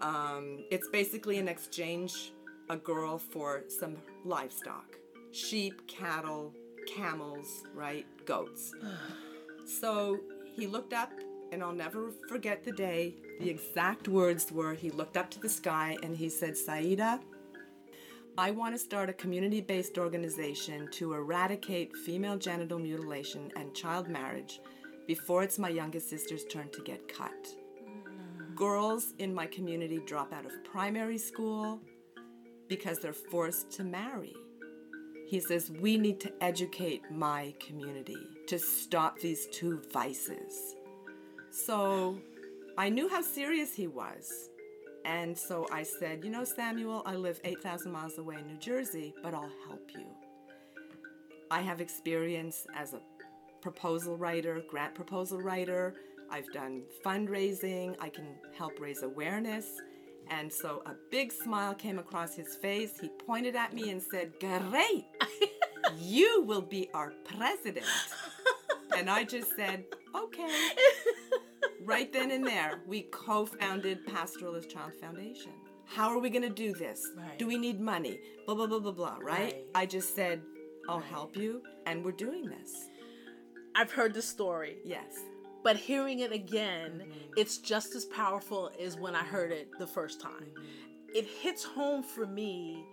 Um, 0.02 0.64
it's 0.72 0.88
basically 0.90 1.38
an 1.40 1.48
exchange 1.48 2.34
a 2.70 2.76
girl 2.78 3.18
for 3.18 3.64
some 3.70 3.96
livestock 4.26 4.98
sheep, 5.32 5.88
cattle, 5.88 6.54
camels, 6.88 7.64
right? 7.76 8.06
Goats. 8.26 8.74
So 9.66 10.22
he 10.58 10.66
looked 10.66 10.94
up, 10.94 11.12
and 11.52 11.64
I'll 11.64 11.72
never 11.72 12.12
forget 12.28 12.64
the 12.64 12.72
day. 12.72 13.14
The 13.40 13.50
exact 13.50 14.08
words 14.08 14.52
were 14.52 14.74
he 14.74 14.90
looked 14.90 15.16
up 15.16 15.30
to 15.32 15.40
the 15.40 15.48
sky 15.48 15.96
and 16.02 16.18
he 16.18 16.30
said, 16.30 16.58
Saida, 16.58 17.20
I 18.38 18.52
want 18.52 18.74
to 18.74 18.80
start 18.80 19.10
a 19.10 19.14
community 19.14 19.62
based 19.62 19.98
organization 19.98 20.90
to 20.94 21.14
eradicate 21.14 21.96
female 21.96 22.38
genital 22.38 22.80
mutilation 22.80 23.52
and 23.56 23.74
child 23.76 24.10
marriage 24.10 24.60
before 25.06 25.44
it's 25.44 25.60
my 25.60 25.70
youngest 25.70 26.10
sister's 26.10 26.44
turn 26.46 26.70
to 26.72 26.82
get 26.82 27.08
cut. 27.08 27.48
Girls 28.56 29.14
in 29.20 29.34
my 29.34 29.46
community 29.46 30.02
drop 30.06 30.34
out 30.34 30.46
of 30.46 30.64
primary 30.64 31.20
school 31.20 31.80
because 32.68 33.00
they're 33.00 33.14
forced 33.14 33.70
to 33.72 33.84
marry. 33.84 34.36
He 35.28 35.42
says, 35.42 35.70
We 35.70 35.98
need 35.98 36.20
to 36.22 36.32
educate 36.42 37.04
my 37.12 37.54
community 37.60 38.18
to 38.48 38.58
stop 38.58 39.20
these 39.20 39.48
two 39.48 39.82
vices. 39.92 40.76
So 41.52 42.18
I 42.78 42.90
knew 42.90 43.10
how 43.10 43.22
serious 43.22 43.74
he 43.74 43.88
was. 43.88 44.50
And 45.04 45.38
so 45.38 45.68
I 45.72 45.84
said, 45.84 46.24
You 46.24 46.30
know, 46.30 46.46
Samuel, 46.46 47.04
I 47.06 47.16
live 47.16 47.42
8,000 47.44 47.92
miles 47.92 48.18
away 48.18 48.36
in 48.36 48.48
New 48.48 48.58
Jersey, 48.58 49.14
but 49.22 49.34
I'll 49.34 49.52
help 49.68 49.92
you. 49.94 50.06
I 51.52 51.62
have 51.62 51.82
experience 51.82 52.66
as 52.74 52.94
a 52.94 53.02
proposal 53.62 54.18
writer, 54.18 54.62
grant 54.70 54.96
proposal 54.96 55.42
writer. 55.42 55.96
I've 56.30 56.52
done 56.54 56.84
fundraising. 57.06 57.96
I 58.00 58.10
can 58.10 58.36
help 58.58 58.80
raise 58.80 59.04
awareness. 59.04 59.66
And 60.30 60.52
so 60.52 60.82
a 60.86 60.94
big 61.12 61.32
smile 61.32 61.74
came 61.74 62.00
across 62.00 62.36
his 62.36 62.56
face. 62.56 63.00
He 63.00 63.10
pointed 63.26 63.56
at 63.56 63.74
me 63.74 63.90
and 63.90 64.02
said, 64.02 64.34
Great! 64.40 65.06
you 65.98 66.44
will 66.46 66.62
be 66.62 66.90
our 66.94 67.14
president. 67.24 67.86
And 68.96 69.10
I 69.10 69.24
just 69.24 69.56
said, 69.56 69.86
Okay. 70.16 70.70
Right 71.84 72.12
then 72.12 72.32
and 72.32 72.46
there, 72.46 72.82
we 72.86 73.04
co 73.04 73.46
founded 73.46 74.06
Pastoralist 74.06 74.70
Child 74.70 74.94
Foundation. 75.00 75.52
How 75.86 76.10
are 76.10 76.20
we 76.20 76.30
going 76.30 76.42
to 76.44 76.50
do 76.50 76.74
this? 76.74 77.08
Right. 77.16 77.40
Do 77.40 77.48
we 77.48 77.58
need 77.58 77.80
money? 77.80 78.20
Blah, 78.46 78.56
blah, 78.56 78.68
blah, 78.68 78.80
blah, 78.80 78.92
blah, 78.92 79.18
right? 79.22 79.54
Right. 79.54 79.66
I 79.74 79.86
just 79.86 80.14
said, 80.14 80.42
I'll 80.90 81.00
help 81.00 81.38
you, 81.38 81.62
and 81.86 82.04
we're 82.04 82.12
doing 82.12 82.46
this. 82.46 82.90
I've 83.74 83.92
heard 83.92 84.14
the 84.14 84.22
story, 84.22 84.80
Yes. 84.84 85.14
But 85.64 85.76
hearing 85.78 86.20
it 86.20 86.32
again, 86.32 87.02
Mm-hmm. 87.04 87.34
it's 87.38 87.58
just 87.58 87.96
as 87.96 88.06
powerful 88.06 88.72
as 88.80 88.98
when 88.98 89.16
I 89.16 89.24
heard 89.24 89.52
it 89.52 89.70
the 89.80 89.88
first 89.88 90.22
time. 90.22 90.32
Mm-hmm. 90.54 91.16
It 91.16 91.26
hits 91.26 91.64
home 91.64 92.04
for 92.04 92.26
me, 92.26 92.86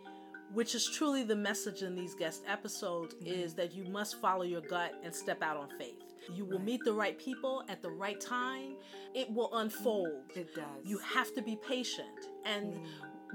which 0.52 0.74
is 0.74 0.86
truly 0.88 1.24
the 1.24 1.36
message 1.36 1.82
in 1.82 1.94
these 1.94 2.14
guest 2.14 2.42
episodes, 2.48 3.14
Mm-hmm. 3.14 3.26
is 3.42 3.54
that 3.54 3.74
you 3.74 3.84
must 3.84 4.20
follow 4.20 4.42
your 4.44 4.60
gut 4.62 4.92
and 5.04 5.14
step 5.14 5.42
out 5.42 5.56
on 5.56 5.68
faith. 5.78 6.00
You 6.32 6.44
will 6.46 6.58
meet 6.60 6.80
the 6.84 6.92
right 6.92 7.18
people 7.18 7.64
at 7.68 7.82
the 7.82 7.90
right 7.90 8.18
time. 8.20 8.76
It 9.14 9.30
will 9.30 9.54
unfold. 9.58 10.22
It 10.34 10.54
does. 10.54 10.64
You 10.84 10.96
have 10.98 11.34
to 11.34 11.42
be 11.42 11.56
patient. 11.56 12.28
And 12.46 12.72
Mm. 12.74 12.86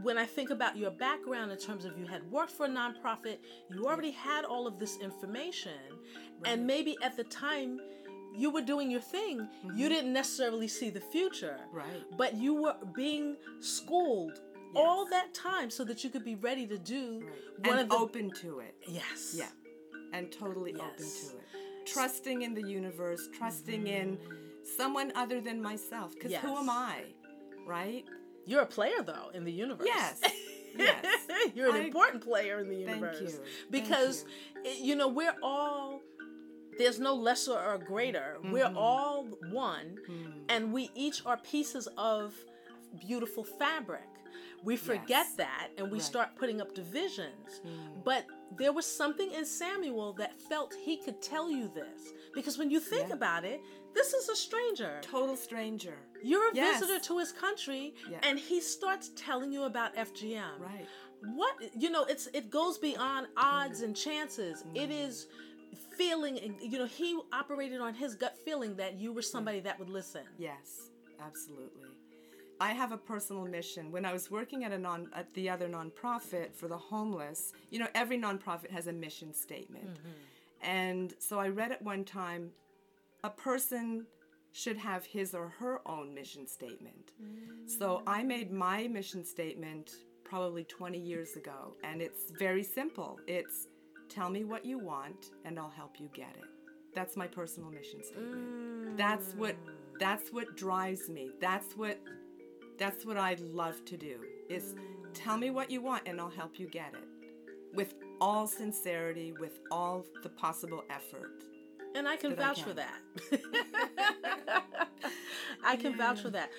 when 0.02 0.18
I 0.18 0.26
think 0.26 0.50
about 0.50 0.76
your 0.76 0.90
background 0.92 1.52
in 1.52 1.58
terms 1.60 1.86
of 1.86 2.00
you 2.00 2.08
had 2.08 2.24
worked 2.32 2.52
for 2.52 2.66
a 2.66 2.70
nonprofit, 2.70 3.38
you 3.70 3.86
already 3.86 4.12
had 4.12 4.44
all 4.46 4.66
of 4.66 4.80
this 4.80 4.98
information, 5.02 5.78
and 6.46 6.66
maybe 6.66 6.96
at 7.04 7.16
the 7.18 7.26
time 7.26 7.80
you 8.36 8.52
were 8.52 8.62
doing 8.62 8.90
your 8.92 9.02
thing, 9.02 9.48
you 9.76 9.90
didn't 9.90 10.14
necessarily 10.14 10.68
see 10.68 10.90
the 10.90 11.00
future. 11.02 11.60
Mm-hmm. 11.68 11.78
Right. 11.78 12.04
But 12.18 12.36
you 12.36 12.54
were 12.62 12.76
being 12.96 13.36
schooled 13.60 14.40
all 14.76 15.06
that 15.10 15.34
time 15.34 15.70
so 15.70 15.84
that 15.86 16.04
you 16.04 16.10
could 16.10 16.24
be 16.26 16.36
ready 16.36 16.68
to 16.68 16.78
do 16.78 17.24
one 17.66 17.72
and 17.74 17.80
of 17.82 17.90
the 17.90 17.96
open 17.96 18.32
to 18.42 18.60
it. 18.60 18.76
Yes. 18.88 19.34
Yeah. 19.36 19.48
And 20.14 20.32
totally 20.32 20.74
open 20.76 20.98
to 20.98 21.04
it. 21.38 21.86
Trusting 21.86 22.44
in 22.44 22.54
the 22.54 22.62
universe, 22.64 23.30
trusting 23.36 23.88
in 23.88 24.18
someone 24.78 25.12
other 25.16 25.42
than 25.42 25.62
myself. 25.62 26.14
Because 26.14 26.34
who 26.36 26.56
am 26.56 26.70
I? 26.70 27.04
Right? 27.66 28.06
You're 28.46 28.62
a 28.62 28.66
player 28.68 29.02
though 29.04 29.30
in 29.34 29.44
the 29.44 29.52
universe. 29.52 29.88
Yes. 29.88 30.22
Yes. 30.78 31.04
You're 31.56 31.70
an 31.72 31.76
I- 31.82 31.86
important 31.86 32.24
player 32.24 32.60
in 32.60 32.70
the 32.70 32.86
Thank 32.86 32.98
universe. 33.00 33.20
you. 33.22 33.28
Thank 33.30 33.44
Because 33.72 34.24
it- 34.64 34.80
you 34.80 34.96
know, 34.96 35.08
we're 35.08 35.36
all 35.42 36.00
there's 36.80 37.00
no 37.00 37.14
lesser 37.14 37.54
or 37.54 37.78
greater. 37.78 38.38
We're 38.44 38.66
Mm-hmm. 38.66 38.78
all 38.78 39.26
one 39.52 39.98
and 40.50 40.74
we 40.74 40.90
each 40.96 41.24
are 41.26 41.38
pieces 41.38 41.88
of 41.98 42.34
beautiful 43.08 43.44
fabric. 43.44 44.02
we 44.64 44.76
forget 44.76 45.26
Yes. 45.28 45.36
that 45.36 45.68
and 45.78 45.86
we 45.90 46.00
Right. 46.00 46.02
start 46.12 46.30
putting 46.36 46.60
up 46.60 46.74
divisions. 46.76 47.62
Mm. 47.66 48.04
But 48.04 48.26
there 48.58 48.74
was 48.74 48.86
something 48.86 49.32
in 49.32 49.46
Samuel 49.46 50.12
that 50.14 50.34
felt 50.50 50.74
he 50.74 50.98
could 50.98 51.22
tell 51.22 51.50
you 51.50 51.70
this. 51.70 52.12
Because 52.34 52.58
when 52.58 52.70
you 52.70 52.82
think 52.82 53.08
Yeah. 53.08 53.14
about 53.16 53.46
it, 53.46 53.62
this 53.94 54.14
is 54.14 54.28
a 54.28 54.36
stranger. 54.36 55.00
Total 55.02 55.38
stranger. 55.38 55.98
You're 56.22 56.50
a 56.50 56.54
Yes. 56.56 56.82
visitor 56.82 57.00
to 57.10 57.18
his 57.20 57.32
country, 57.32 57.96
Yeah. 58.12 58.20
and 58.24 58.38
he 58.38 58.60
starts 58.60 59.12
telling 59.16 59.54
you 59.54 59.64
about 59.64 59.96
FGM. 59.96 60.60
Right. 60.62 60.88
What 61.40 61.54
you 61.84 61.90
know, 61.90 62.04
it's 62.04 62.28
it 62.40 62.50
goes 62.50 62.78
beyond 62.78 63.28
odds 63.38 63.80
and 63.82 63.96
chances. 63.96 64.64
It 64.76 64.90
Mm. 64.90 65.06
is 65.08 65.28
feeling. 66.00 66.40
and, 66.40 66.56
You 66.62 66.80
know, 66.80 66.86
he 66.86 67.20
operated 67.32 67.82
on 67.82 67.94
his 67.94 68.16
gut 68.16 68.36
feeling 68.46 68.76
that 68.78 68.96
you 68.96 69.12
were 69.12 69.22
somebody 69.22 69.60
that 69.62 69.78
would 69.80 69.90
listen. 69.90 70.24
Yes, 70.38 70.90
absolutely. 71.20 71.90
I 72.62 72.72
have 72.74 72.92
a 72.92 72.98
personal 72.98 73.46
mission. 73.46 73.92
When 73.92 74.06
I 74.06 74.12
was 74.12 74.30
working 74.30 74.64
at 74.66 74.72
a 74.72 74.78
non 74.78 75.10
at 75.14 75.34
the 75.34 75.50
other 75.50 75.70
nonprofit 75.70 76.54
for 76.54 76.68
the 76.68 76.78
homeless, 76.78 77.54
you 77.70 77.80
know, 77.80 77.88
every 77.96 78.18
nonprofit 78.18 78.72
has 78.72 78.88
a 78.88 78.94
mission 78.94 79.34
statement. 79.34 79.94
Mm-hmm. 79.94 80.68
And 80.70 81.14
so 81.20 81.40
I 81.40 81.48
read 81.50 81.72
at 81.72 81.82
one 81.82 82.04
time 82.04 82.52
a 83.24 83.30
person 83.30 84.06
should 84.52 84.78
have 84.78 85.06
his 85.06 85.34
or 85.34 85.48
her 85.60 85.80
own 85.88 86.14
mission 86.14 86.48
statement. 86.48 87.14
Mm. 87.22 87.70
So 87.70 88.02
I 88.08 88.24
made 88.24 88.52
my 88.52 88.88
mission 88.88 89.24
statement 89.24 89.92
probably 90.24 90.64
20 90.64 90.98
years 91.00 91.36
ago, 91.36 91.76
and 91.84 92.02
it's 92.02 92.32
very 92.32 92.64
simple. 92.64 93.20
It's 93.28 93.68
tell 94.10 94.30
me 94.30 94.44
what 94.44 94.66
you 94.66 94.80
want 94.80 95.32
and 95.46 95.58
I'll 95.60 95.70
help 95.70 96.00
you 96.00 96.10
get 96.14 96.36
it. 96.38 96.46
That's 96.94 97.16
my 97.16 97.28
personal 97.28 97.70
mission 97.70 98.04
statement. 98.04 98.36
Mm. 98.36 98.98
That's 98.98 99.34
what 99.36 99.56
that's 100.00 100.32
what 100.32 100.58
drives 100.58 101.10
me. 101.10 101.32
That's 101.40 101.78
what 101.78 102.00
that's 102.78 103.06
what 103.06 103.18
I 103.18 103.38
love 103.40 103.84
to 103.86 103.98
do. 103.98 104.20
Is 104.50 104.76
tell 105.14 105.38
me 105.38 105.52
what 105.52 105.70
you 105.70 105.82
want 105.82 106.04
and 106.08 106.20
I'll 106.20 106.30
help 106.30 106.60
you 106.60 106.68
get 106.68 106.94
it. 106.94 107.08
With 107.76 107.94
all 108.20 108.48
sincerity, 108.48 109.34
with 109.40 109.60
all 109.70 110.06
the 110.24 110.30
possible 110.30 110.84
effort. 110.90 111.44
And 111.96 112.08
I 112.08 112.16
can 112.16 112.36
That 112.36 112.40
I 112.40 112.48
vouch 112.48 112.64
for 112.64 112.74
that. 112.74 113.00
I 115.64 115.76
can 115.76 115.96
vouch 115.96 116.22
for 116.22 116.30
that. 116.32 116.50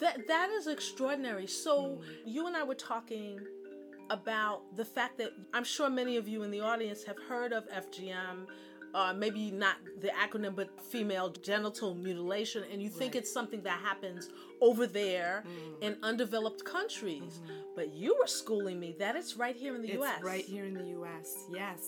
That 0.00 0.26
that 0.28 0.50
is 0.50 0.66
extraordinary. 0.68 1.46
So 1.46 1.82
mm. 1.82 2.02
you 2.24 2.46
and 2.46 2.56
I 2.56 2.62
were 2.62 2.74
talking 2.74 3.40
about 4.12 4.76
the 4.76 4.84
fact 4.84 5.16
that 5.18 5.32
I'm 5.54 5.64
sure 5.64 5.88
many 5.90 6.16
of 6.18 6.28
you 6.28 6.42
in 6.42 6.50
the 6.50 6.60
audience 6.60 7.02
have 7.04 7.16
heard 7.28 7.52
of 7.52 7.64
FGM. 7.70 8.46
Uh, 8.94 9.10
maybe 9.14 9.50
not 9.50 9.76
the 10.02 10.08
acronym, 10.08 10.54
but 10.54 10.68
female 10.84 11.30
genital 11.30 11.94
mutilation, 11.94 12.62
and 12.70 12.82
you 12.82 12.90
think 12.90 13.14
Right. 13.14 13.22
it's 13.22 13.32
something 13.32 13.62
that 13.62 13.78
happens 13.80 14.28
over 14.60 14.86
there 14.86 15.44
in 15.80 15.96
undeveloped 16.02 16.62
countries. 16.66 17.40
But 17.74 17.94
you 17.94 18.14
were 18.20 18.26
schooling 18.26 18.78
me 18.78 18.94
that 18.98 19.16
it's 19.16 19.34
right 19.38 19.56
here 19.56 19.74
in 19.74 19.80
the 19.80 19.88
It's 19.88 19.96
U.S. 19.96 20.22
right 20.22 20.44
here 20.44 20.66
in 20.66 20.74
the 20.74 20.88
US, 21.00 21.46
yes. 21.50 21.78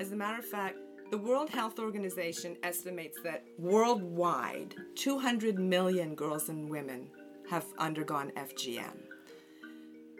As 0.00 0.10
a 0.10 0.16
matter 0.16 0.40
of 0.40 0.44
fact, 0.44 0.76
the 1.12 1.18
World 1.18 1.50
Health 1.50 1.78
Organization 1.78 2.56
estimates 2.64 3.18
that 3.22 3.44
worldwide, 3.56 4.74
200 4.96 5.56
million 5.56 6.16
girls 6.16 6.48
and 6.48 6.68
women 6.68 7.10
have 7.48 7.64
undergone 7.78 8.32
FGM. 8.36 8.96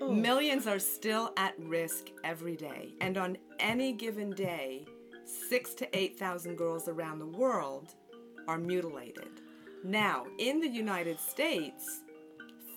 Millions 0.09 0.67
are 0.67 0.79
still 0.79 1.33
at 1.37 1.55
risk 1.59 2.09
every 2.25 2.57
day, 2.57 2.95
and 3.01 3.19
on 3.19 3.37
any 3.59 3.93
given 3.93 4.31
day, 4.31 4.87
six 5.25 5.75
to 5.75 5.97
8,000 5.97 6.57
girls 6.57 6.89
around 6.89 7.19
the 7.19 7.27
world 7.27 7.95
are 8.49 8.59
mutilated. 8.59 9.41
Now, 9.85 10.27
in 10.39 10.59
the 10.59 10.69
United 10.69 11.21
States, 11.21 12.03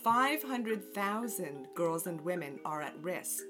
500,000 0.03 1.67
girls 1.73 2.07
and 2.07 2.19
women 2.21 2.59
are 2.65 2.81
at 2.81 3.01
risk. 3.01 3.43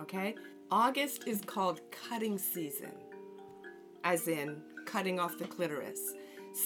Okay? 0.00 0.34
August 0.70 1.28
is 1.28 1.40
called 1.40 1.80
cutting 1.92 2.36
season, 2.36 2.92
as 4.02 4.26
in 4.26 4.60
cutting 4.86 5.20
off 5.20 5.38
the 5.38 5.44
clitoris. 5.44 6.00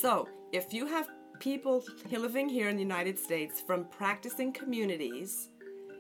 So, 0.01 0.29
if 0.53 0.73
you 0.73 0.87
have 0.87 1.09
people 1.41 1.85
living 2.11 2.49
here 2.49 2.69
in 2.69 2.77
the 2.77 2.83
United 2.83 3.19
States 3.19 3.61
from 3.61 3.85
practicing 3.85 4.53
communities 4.53 5.51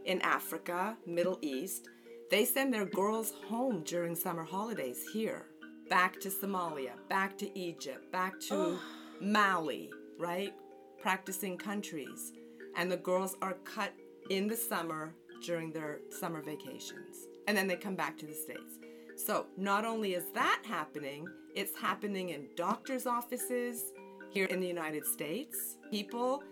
in 0.04 0.20
Africa, 0.22 0.96
Middle 1.06 1.38
East, 1.42 1.88
they 2.30 2.44
send 2.44 2.72
their 2.72 2.84
girls 2.84 3.32
home 3.48 3.82
during 3.84 4.14
summer 4.14 4.44
holidays 4.44 5.04
here, 5.12 5.46
back 5.88 6.20
to 6.20 6.28
Somalia, 6.28 6.92
back 7.08 7.38
to 7.38 7.58
Egypt, 7.58 8.10
back 8.12 8.38
to 8.40 8.78
Mali, 9.20 9.90
right? 10.18 10.52
Practicing 11.00 11.56
countries. 11.56 12.32
And 12.76 12.90
the 12.90 12.96
girls 12.96 13.36
are 13.40 13.54
cut 13.64 13.92
in 14.30 14.46
the 14.46 14.56
summer 14.56 15.14
during 15.42 15.72
their 15.72 16.00
summer 16.10 16.42
vacations. 16.42 17.26
And 17.46 17.56
then 17.56 17.66
they 17.66 17.76
come 17.76 17.94
back 17.94 18.18
to 18.18 18.26
the 18.26 18.34
States. 18.34 18.78
So, 19.16 19.46
not 19.56 19.84
only 19.84 20.14
is 20.14 20.30
that 20.34 20.62
happening, 20.64 21.26
it's 21.54 21.76
happening 21.76 22.28
in 22.28 22.48
doctors' 22.56 23.06
offices 23.06 23.92
here 24.30 24.44
in 24.46 24.60
the 24.60 24.66
United 24.66 25.04
States. 25.04 25.76
People 25.90 26.42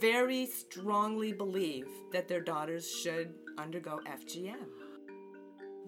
very 0.00 0.46
strongly 0.46 1.32
believe 1.32 1.88
that 2.12 2.28
their 2.28 2.40
daughters 2.40 2.90
should 2.90 3.32
undergo 3.58 4.00
FGM. 4.06 4.66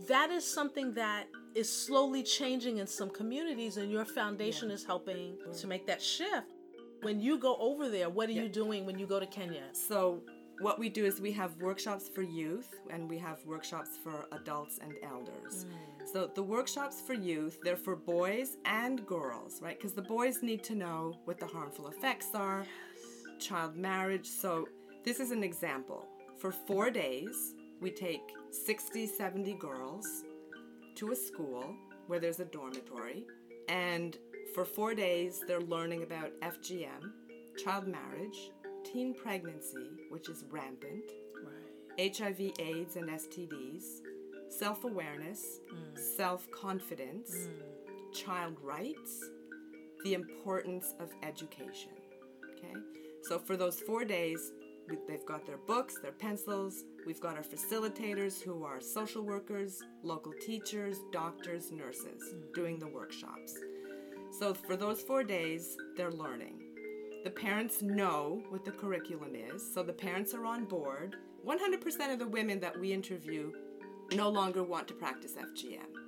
that 0.06 0.30
is 0.30 0.44
something 0.44 0.94
that 0.94 1.26
is 1.54 1.68
slowly 1.70 2.22
changing 2.22 2.76
in 2.78 2.86
some 2.86 3.10
communities 3.10 3.76
and 3.78 3.90
your 3.90 4.04
foundation 4.04 4.70
is 4.70 4.84
helping 4.84 5.36
to 5.58 5.66
make 5.66 5.86
that 5.86 6.00
shift 6.00 6.52
when 7.02 7.18
you 7.20 7.38
go 7.38 7.56
over 7.58 7.88
there 7.88 8.08
what 8.08 8.28
are 8.28 8.32
you 8.32 8.48
doing 8.48 8.86
when 8.86 8.98
you 8.98 9.06
go 9.06 9.18
to 9.18 9.26
kenya 9.26 9.64
So, 9.72 10.22
what 10.60 10.78
we 10.78 10.88
do 10.88 11.04
is 11.04 11.20
we 11.20 11.30
have 11.32 11.52
workshops 11.60 12.08
for 12.08 12.22
youth 12.22 12.70
and 12.90 13.08
we 13.08 13.16
have 13.18 13.38
workshops 13.46 13.90
for 14.02 14.26
adults 14.32 14.80
and 14.82 14.92
elders. 15.04 15.54
Mm. 15.66 16.08
So, 16.12 16.30
the 16.34 16.42
workshops 16.42 17.00
for 17.00 17.14
youth, 17.14 17.60
they're 17.62 17.76
for 17.76 17.94
boys 17.94 18.56
and 18.64 19.06
girls, 19.06 19.60
right? 19.62 19.76
Because 19.78 19.94
the 19.94 20.02
boys 20.02 20.42
need 20.42 20.64
to 20.64 20.74
know 20.74 21.14
what 21.26 21.38
the 21.38 21.46
harmful 21.46 21.86
effects 21.88 22.30
are, 22.34 22.66
child 23.38 23.76
marriage. 23.76 24.26
So, 24.26 24.68
this 25.04 25.20
is 25.20 25.30
an 25.30 25.42
example. 25.42 26.04
For 26.38 26.52
four 26.52 26.90
days, 26.90 27.54
we 27.80 27.90
take 27.90 28.22
60, 28.50 29.06
70 29.06 29.54
girls 29.54 30.06
to 30.96 31.12
a 31.12 31.16
school 31.16 31.74
where 32.06 32.18
there's 32.18 32.40
a 32.40 32.44
dormitory. 32.44 33.24
And 33.68 34.16
for 34.54 34.64
four 34.64 34.94
days, 34.94 35.42
they're 35.46 35.60
learning 35.60 36.02
about 36.02 36.32
FGM, 36.40 37.12
child 37.62 37.86
marriage, 37.86 38.50
teen 38.84 39.14
pregnancy, 39.14 39.90
which 40.10 40.28
is 40.28 40.44
rampant, 40.50 41.12
right 41.44 41.68
HIV, 42.16 42.52
AIDS, 42.58 42.96
and 42.96 43.08
STDs, 43.08 43.84
self 44.48 44.84
awareness, 44.84 45.60
mm. 45.72 45.98
self 46.16 46.50
confidence, 46.50 47.30
mm. 47.32 48.14
child 48.14 48.56
rights, 48.62 49.24
the 50.04 50.14
importance 50.14 50.94
of 51.00 51.10
education. 51.22 51.92
Okay? 52.52 52.74
So 53.22 53.38
for 53.38 53.56
those 53.56 53.80
four 53.80 54.04
days, 54.04 54.52
they've 55.06 55.26
got 55.26 55.46
their 55.46 55.58
books, 55.58 55.98
their 56.00 56.12
pencils. 56.12 56.84
We've 57.06 57.20
got 57.20 57.36
our 57.36 57.42
facilitators 57.42 58.42
who 58.42 58.64
are 58.64 58.80
social 58.80 59.22
workers, 59.22 59.82
local 60.02 60.32
teachers, 60.40 60.98
doctors, 61.12 61.70
nurses 61.70 62.34
doing 62.54 62.78
the 62.78 62.88
workshops. 62.88 63.54
So 64.38 64.54
for 64.54 64.76
those 64.76 65.00
four 65.00 65.24
days, 65.24 65.76
they're 65.96 66.12
learning. 66.12 66.62
The 67.24 67.30
parents 67.30 67.82
know 67.82 68.42
what 68.48 68.64
the 68.64 68.70
curriculum 68.70 69.34
is, 69.34 69.74
so 69.74 69.82
the 69.82 69.92
parents 69.92 70.34
are 70.34 70.46
on 70.46 70.64
board. 70.64 71.16
100% 71.46 72.12
of 72.12 72.18
the 72.18 72.26
women 72.26 72.60
that 72.60 72.78
we 72.78 72.92
interview 72.92 73.52
no 74.12 74.28
longer 74.28 74.62
want 74.62 74.88
to 74.88 74.94
practice 74.94 75.34
FGM. 75.34 76.07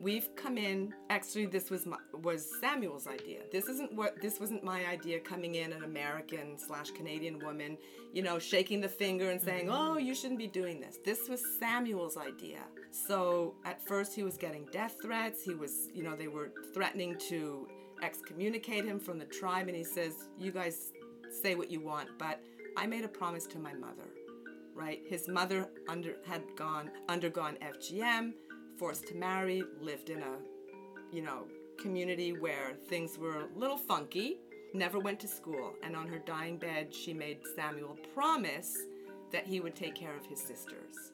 We've 0.00 0.34
come 0.34 0.56
in. 0.56 0.94
Actually, 1.10 1.44
this 1.44 1.68
was 1.68 1.84
my, 1.84 1.98
was 2.22 2.50
Samuel's 2.58 3.06
idea. 3.06 3.40
This 3.52 3.66
isn't 3.66 3.92
what 3.92 4.18
this 4.22 4.40
wasn't 4.40 4.64
my 4.64 4.86
idea. 4.86 5.20
Coming 5.20 5.56
in, 5.56 5.74
an 5.74 5.84
American 5.84 6.58
slash 6.58 6.90
Canadian 6.92 7.38
woman, 7.38 7.76
you 8.14 8.22
know, 8.22 8.38
shaking 8.38 8.80
the 8.80 8.88
finger 8.88 9.30
and 9.30 9.40
saying, 9.40 9.66
mm-hmm. 9.66 9.92
"Oh, 9.92 9.98
you 9.98 10.14
shouldn't 10.14 10.38
be 10.38 10.46
doing 10.46 10.80
this." 10.80 10.98
This 11.04 11.28
was 11.28 11.42
Samuel's 11.58 12.16
idea. 12.16 12.60
So 12.90 13.54
at 13.66 13.86
first, 13.86 14.14
he 14.14 14.22
was 14.22 14.38
getting 14.38 14.66
death 14.72 14.96
threats. 15.02 15.42
He 15.42 15.54
was, 15.54 15.88
you 15.94 16.02
know, 16.02 16.16
they 16.16 16.28
were 16.28 16.50
threatening 16.72 17.16
to 17.28 17.68
excommunicate 18.02 18.86
him 18.86 18.98
from 18.98 19.18
the 19.18 19.26
tribe, 19.26 19.68
and 19.68 19.76
he 19.76 19.84
says, 19.84 20.14
"You 20.38 20.50
guys 20.50 20.92
say 21.42 21.56
what 21.56 21.70
you 21.70 21.80
want, 21.80 22.08
but 22.18 22.40
I 22.74 22.86
made 22.86 23.04
a 23.04 23.08
promise 23.08 23.46
to 23.48 23.58
my 23.58 23.74
mother." 23.74 24.08
Right? 24.74 25.02
His 25.04 25.28
mother 25.28 25.68
under 25.90 26.16
had 26.26 26.42
gone 26.56 26.90
undergone 27.06 27.58
FGM 27.60 28.32
forced 28.80 29.06
to 29.06 29.14
marry, 29.14 29.62
lived 29.82 30.08
in 30.08 30.22
a, 30.22 30.38
you 31.12 31.20
know, 31.20 31.44
community 31.78 32.32
where 32.32 32.72
things 32.88 33.18
were 33.18 33.42
a 33.42 33.48
little 33.54 33.76
funky, 33.76 34.38
never 34.72 34.98
went 34.98 35.20
to 35.20 35.28
school, 35.28 35.74
and 35.82 35.94
on 35.94 36.08
her 36.08 36.18
dying 36.18 36.56
bed, 36.56 36.92
she 36.94 37.12
made 37.12 37.40
Samuel 37.54 37.98
promise 38.14 38.74
that 39.32 39.46
he 39.46 39.60
would 39.60 39.76
take 39.76 39.94
care 39.94 40.16
of 40.16 40.24
his 40.24 40.40
sisters. 40.40 41.12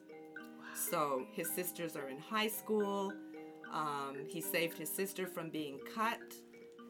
So 0.73 1.25
his 1.33 1.49
sisters 1.49 1.97
are 1.97 2.07
in 2.07 2.17
high 2.17 2.47
school. 2.47 3.11
Um, 3.73 4.15
he 4.29 4.39
saved 4.39 4.77
his 4.77 4.89
sister 4.89 5.27
from 5.27 5.49
being 5.49 5.77
cut. 5.93 6.21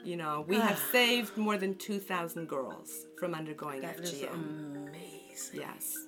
You 0.03 0.15
know, 0.17 0.45
we 0.47 0.57
have 0.57 0.79
saved 0.91 1.37
more 1.37 1.57
than 1.57 1.73
2,000 1.73 2.47
girls 2.47 3.07
from 3.17 3.33
undergoing 3.33 3.81
That 3.81 3.99
is 3.99 4.13
FGM. 4.13 4.33
amazing 4.33 5.59
Yes. 5.59 6.06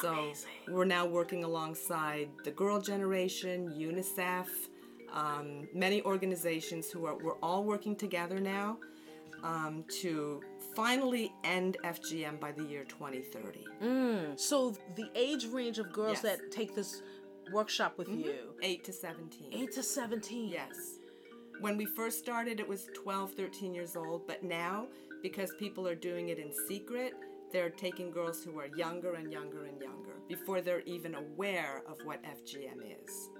So 0.00 0.12
Amazing. 0.12 0.48
we're 0.68 0.84
now 0.84 1.06
working 1.06 1.44
alongside 1.44 2.28
the 2.44 2.50
Girl 2.50 2.80
Generation, 2.80 3.72
UNICEF, 3.76 4.46
um, 5.12 5.68
many 5.72 6.02
organizations 6.02 6.90
who 6.90 7.06
are 7.06 7.16
we're 7.16 7.38
all 7.42 7.64
working 7.64 7.94
together 7.96 8.40
now 8.40 8.78
um, 9.44 9.84
to 10.00 10.42
finally 10.74 11.32
end 11.44 11.76
FGM 11.84 12.38
by 12.40 12.52
the 12.52 12.62
year 12.64 12.84
2030. 12.84 14.36
So 14.36 14.74
the 14.96 15.08
age 15.14 15.46
range 15.46 15.78
of 15.78 15.92
girls 15.92 16.20
Yes. 16.22 16.22
that 16.22 16.50
take 16.50 16.74
this 16.74 17.02
workshop 17.52 17.96
with 17.96 18.08
you, 18.08 18.34
8 18.62 18.84
to 18.84 18.92
17. 18.92 19.48
8 19.52 19.72
to 19.72 19.82
17. 19.82 20.48
Yes. 20.48 20.98
When 21.60 21.76
we 21.78 21.86
first 21.86 22.18
started, 22.18 22.60
it 22.60 22.68
was 22.68 22.88
12, 22.94 23.32
13 23.32 23.72
years 23.72 23.96
old, 23.96 24.26
but 24.26 24.42
now, 24.42 24.88
because 25.22 25.50
people 25.58 25.86
are 25.88 25.94
doing 25.94 26.28
it 26.28 26.38
in 26.38 26.52
secret, 26.68 27.14
they're 27.52 27.70
taking 27.70 28.10
girls 28.10 28.42
who 28.42 28.58
are 28.58 28.68
younger 28.76 29.14
and 29.14 29.32
younger 29.32 29.64
and 29.64 29.80
younger 29.80 30.14
before 30.28 30.60
they're 30.60 30.80
even 30.80 31.14
aware 31.14 31.82
of 31.88 31.98
what 32.04 32.22
FGM 32.22 32.80
is. 33.02 33.30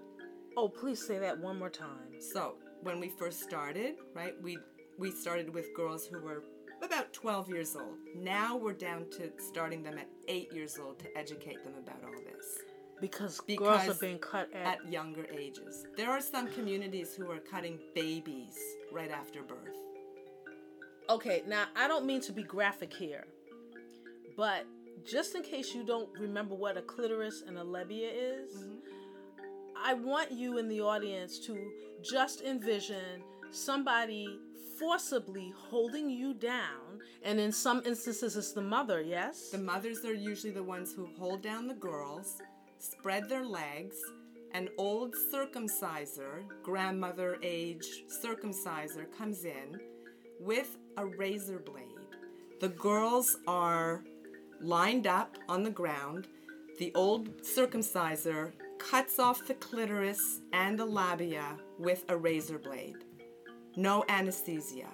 Oh, 0.56 0.68
please 0.68 1.04
say 1.04 1.18
that 1.18 1.38
one 1.38 1.58
more 1.58 1.70
time. 1.70 2.20
So, 2.20 2.56
when 2.82 3.00
we 3.00 3.08
first 3.08 3.42
started, 3.42 3.96
right, 4.14 4.34
we 4.42 4.58
we 4.98 5.10
started 5.10 5.52
with 5.52 5.74
girls 5.74 6.06
who 6.06 6.20
were 6.20 6.42
about 6.82 7.12
12 7.12 7.48
years 7.50 7.76
old. 7.76 7.96
Now 8.14 8.56
we're 8.56 8.72
down 8.72 9.06
to 9.12 9.30
starting 9.38 9.82
them 9.82 9.98
at 9.98 10.08
8 10.28 10.52
years 10.52 10.78
old 10.78 10.98
to 11.00 11.18
educate 11.18 11.62
them 11.64 11.74
about 11.78 12.02
all 12.04 12.12
this 12.12 12.58
Because, 13.00 13.40
girls 13.40 13.82
Because 13.82 13.88
are 13.90 14.00
being 14.00 14.18
cut 14.18 14.48
at, 14.54 14.80
at 14.80 14.92
younger 14.92 15.26
ages. 15.30 15.86
There 15.96 16.10
are 16.10 16.20
some 16.20 16.48
communities 16.48 17.14
who 17.14 17.30
are 17.30 17.38
cutting 17.38 17.78
babies 17.94 18.58
right 18.92 19.10
after 19.10 19.42
birth. 19.42 19.76
Okay, 21.08 21.42
now 21.46 21.66
I 21.76 21.88
don't 21.88 22.06
mean 22.06 22.20
to 22.22 22.32
be 22.32 22.42
graphic 22.42 22.92
here, 22.92 23.26
but 24.36 24.66
just 25.04 25.34
in 25.34 25.42
case 25.42 25.74
you 25.74 25.84
don't 25.84 26.08
remember 26.18 26.54
what 26.54 26.76
a 26.76 26.82
clitoris 26.82 27.42
and 27.46 27.58
a 27.58 27.64
labia 27.64 28.10
is, 28.10 28.54
mm-hmm. 28.54 28.76
I 29.76 29.94
want 29.94 30.32
you 30.32 30.58
in 30.58 30.68
the 30.68 30.80
audience 30.80 31.38
to 31.46 31.70
just 32.02 32.42
envision 32.42 33.22
somebody 33.50 34.40
forcibly 34.78 35.52
holding 35.56 36.10
you 36.10 36.34
down, 36.34 37.00
and 37.22 37.40
in 37.40 37.52
some 37.52 37.82
instances, 37.86 38.36
it's 38.36 38.52
the 38.52 38.62
mother, 38.62 39.00
yes? 39.00 39.50
The 39.50 39.58
mothers 39.58 40.04
are 40.04 40.14
usually 40.14 40.52
the 40.52 40.62
ones 40.62 40.92
who 40.92 41.08
hold 41.18 41.42
down 41.42 41.66
the 41.66 41.74
girls, 41.74 42.38
spread 42.78 43.28
their 43.28 43.44
legs. 43.44 43.96
An 44.52 44.68
old 44.78 45.14
circumciser, 45.32 46.44
grandmother 46.62 47.36
age 47.42 48.04
circumciser, 48.24 49.06
comes 49.16 49.44
in 49.44 49.78
with 50.40 50.78
a 50.96 51.04
razor 51.04 51.58
blade. 51.58 51.84
The 52.60 52.68
girls 52.70 53.36
are 53.46 54.02
lined 54.60 55.06
up 55.06 55.36
on 55.48 55.62
the 55.62 55.70
ground. 55.70 56.26
The 56.78 56.92
old 56.94 57.42
circumciser 57.42 58.52
cuts 58.78 59.18
off 59.18 59.46
the 59.46 59.54
clitoris 59.54 60.40
and 60.52 60.78
the 60.78 60.84
labia 60.84 61.56
with 61.78 62.04
a 62.08 62.16
razor 62.16 62.58
blade. 62.58 62.96
No 63.76 64.04
anesthesia. 64.08 64.88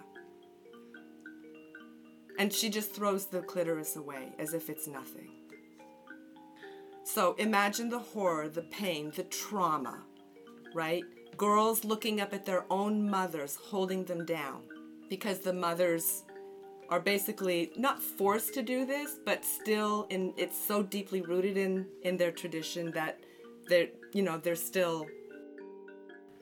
And 2.38 2.53
she 2.53 2.68
just 2.68 2.94
throws 2.94 3.27
the 3.27 3.42
clitoris 3.42 3.96
away 3.96 4.33
as 4.38 4.55
if 4.55 4.70
it's 4.70 4.87
nothing. 4.87 5.29
So 7.05 7.35
imagine 7.35 7.88
the 7.88 7.98
horror, 7.98 8.48
the 8.48 8.62
pain, 8.62 9.12
the 9.14 9.25
trauma, 9.25 10.03
right? 10.75 11.05
Girls 11.37 11.85
looking 11.85 12.20
up 12.20 12.33
at 12.33 12.46
their 12.46 12.64
own 12.70 13.09
mothers 13.09 13.57
holding 13.57 14.05
them 14.05 14.25
down 14.25 14.62
because 15.09 15.40
the 15.40 15.53
mothers 15.53 16.25
are 16.92 17.00
basically 17.00 17.72
not 17.74 18.02
forced 18.02 18.52
to 18.52 18.62
do 18.62 18.85
this, 18.85 19.18
but 19.24 19.46
still 19.46 20.07
in 20.11 20.35
it's 20.37 20.62
so 20.62 20.83
deeply 20.83 21.22
rooted 21.22 21.57
in 21.57 21.87
in 22.02 22.18
their 22.18 22.31
tradition 22.31 22.90
that 22.90 23.18
they're 23.66 23.88
you 24.12 24.22
know 24.22 24.37
they're 24.37 24.55
still 24.55 25.07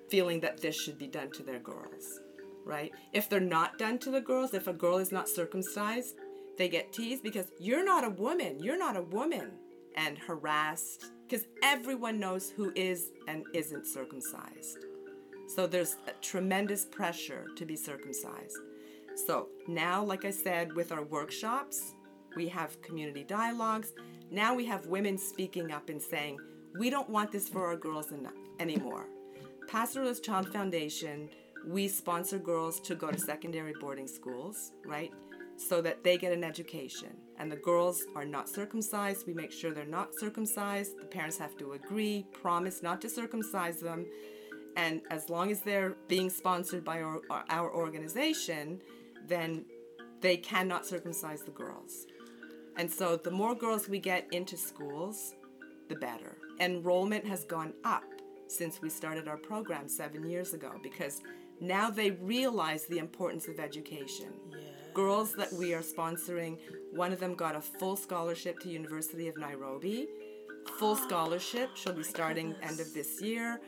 feeling 0.08 0.40
that 0.40 0.60
this 0.60 0.74
should 0.74 0.98
be 0.98 1.06
done 1.06 1.30
to 1.30 1.44
their 1.44 1.60
girls, 1.60 2.18
right? 2.64 2.90
If 3.12 3.28
they're 3.28 3.38
not 3.38 3.78
done 3.78 4.00
to 4.00 4.10
the 4.10 4.20
girls, 4.20 4.52
if 4.52 4.66
a 4.66 4.72
girl 4.72 4.98
is 4.98 5.12
not 5.12 5.28
circumcised, 5.28 6.16
they 6.58 6.68
get 6.68 6.92
teased 6.92 7.22
because 7.22 7.46
you're 7.60 7.84
not 7.84 8.02
a 8.02 8.10
woman, 8.10 8.58
you're 8.58 8.76
not 8.76 8.96
a 8.96 9.02
woman, 9.02 9.52
and 9.94 10.18
harassed 10.18 11.12
because 11.28 11.46
everyone 11.62 12.18
knows 12.18 12.50
who 12.50 12.72
is 12.74 13.12
and 13.28 13.44
isn't 13.54 13.86
circumcised. 13.86 14.78
So 15.54 15.68
there's 15.68 15.94
a 16.08 16.12
tremendous 16.20 16.86
pressure 16.86 17.46
to 17.54 17.64
be 17.64 17.76
circumcised. 17.76 18.58
So 19.14 19.48
now, 19.68 20.02
like 20.02 20.24
I 20.24 20.30
said, 20.30 20.74
with 20.74 20.92
our 20.92 21.02
workshops, 21.02 21.94
we 22.36 22.48
have 22.48 22.80
community 22.82 23.24
dialogues. 23.24 23.92
Now 24.30 24.54
we 24.54 24.64
have 24.66 24.86
women 24.86 25.18
speaking 25.18 25.72
up 25.72 25.88
and 25.88 26.00
saying, 26.00 26.38
we 26.78 26.90
don't 26.90 27.10
want 27.10 27.32
this 27.32 27.48
for 27.48 27.66
our 27.66 27.76
girls 27.76 28.12
anymore. 28.58 29.06
Pastoralist 29.68 30.22
Child 30.22 30.52
Foundation, 30.52 31.28
we 31.66 31.88
sponsor 31.88 32.38
girls 32.38 32.80
to 32.80 32.94
go 32.94 33.10
to 33.10 33.18
secondary 33.18 33.74
boarding 33.80 34.06
schools, 34.06 34.72
right? 34.84 35.12
So 35.56 35.82
that 35.82 36.02
they 36.04 36.16
get 36.16 36.32
an 36.32 36.44
education. 36.44 37.10
And 37.38 37.50
the 37.50 37.56
girls 37.56 38.02
are 38.14 38.24
not 38.24 38.48
circumcised. 38.48 39.26
We 39.26 39.34
make 39.34 39.52
sure 39.52 39.72
they're 39.72 39.84
not 39.84 40.14
circumcised. 40.18 40.98
The 41.00 41.06
parents 41.06 41.38
have 41.38 41.56
to 41.58 41.72
agree, 41.72 42.26
promise 42.32 42.82
not 42.82 43.00
to 43.02 43.08
circumcise 43.08 43.80
them. 43.80 44.06
And 44.76 45.02
as 45.10 45.28
long 45.28 45.50
as 45.50 45.60
they're 45.60 45.96
being 46.08 46.30
sponsored 46.30 46.84
by 46.84 47.02
our, 47.02 47.20
our 47.50 47.74
organization, 47.74 48.80
then 49.30 49.64
they 50.20 50.36
cannot 50.36 50.84
circumcise 50.84 51.42
the 51.42 51.50
girls. 51.50 52.06
And 52.76 52.90
so 52.90 53.16
the 53.16 53.30
more 53.30 53.54
girls 53.54 53.88
we 53.88 53.98
get 53.98 54.26
into 54.32 54.56
schools, 54.56 55.34
the 55.88 55.96
better. 55.96 56.36
Enrollment 56.60 57.26
has 57.26 57.44
gone 57.44 57.72
up 57.84 58.04
since 58.46 58.82
we 58.82 58.90
started 58.90 59.28
our 59.28 59.36
program 59.36 59.88
seven 59.88 60.28
years 60.28 60.52
ago 60.54 60.72
because 60.82 61.22
now 61.60 61.90
they 61.90 62.12
realize 62.12 62.86
the 62.86 62.98
importance 62.98 63.48
of 63.48 63.58
education. 63.58 64.32
Girls 64.92 65.34
that 65.34 65.52
we 65.52 65.72
are 65.72 65.82
sponsoring, 65.82 66.58
one 66.92 67.12
of 67.12 67.20
them 67.20 67.34
got 67.34 67.54
a 67.54 67.60
full 67.60 67.96
scholarship 67.96 68.58
to 68.60 68.68
University 68.68 69.28
of 69.28 69.36
Nairobi. 69.36 70.08
Full 70.78 70.96
scholarship. 71.06 71.70
She'll 71.74 71.92
be 71.92 72.02
starting 72.02 72.54
end 72.62 72.80
of 72.80 72.92
this 72.92 73.22
year. 73.22 73.60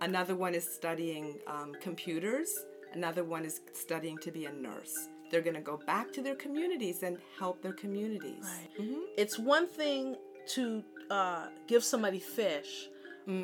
Another 0.00 0.34
one 0.34 0.54
is 0.54 0.68
studying 0.68 1.38
um, 1.46 1.72
computers. 1.80 2.64
Another 2.94 3.24
one 3.24 3.44
is 3.44 3.60
studying 3.72 4.18
to 4.18 4.30
be 4.30 4.46
a 4.46 4.52
nurse. 4.52 5.08
They're 5.30 5.40
going 5.40 5.56
to 5.56 5.62
go 5.62 5.78
back 5.86 6.12
to 6.12 6.22
their 6.22 6.34
communities 6.34 7.02
and 7.02 7.18
help 7.38 7.62
their 7.62 7.72
communities. 7.72 8.44
Right. 8.78 8.88
It's 9.16 9.38
one 9.38 9.66
thing 9.66 10.16
to 10.48 10.84
uh, 11.10 11.46
give 11.66 11.82
somebody 11.82 12.18
fish, 12.18 12.88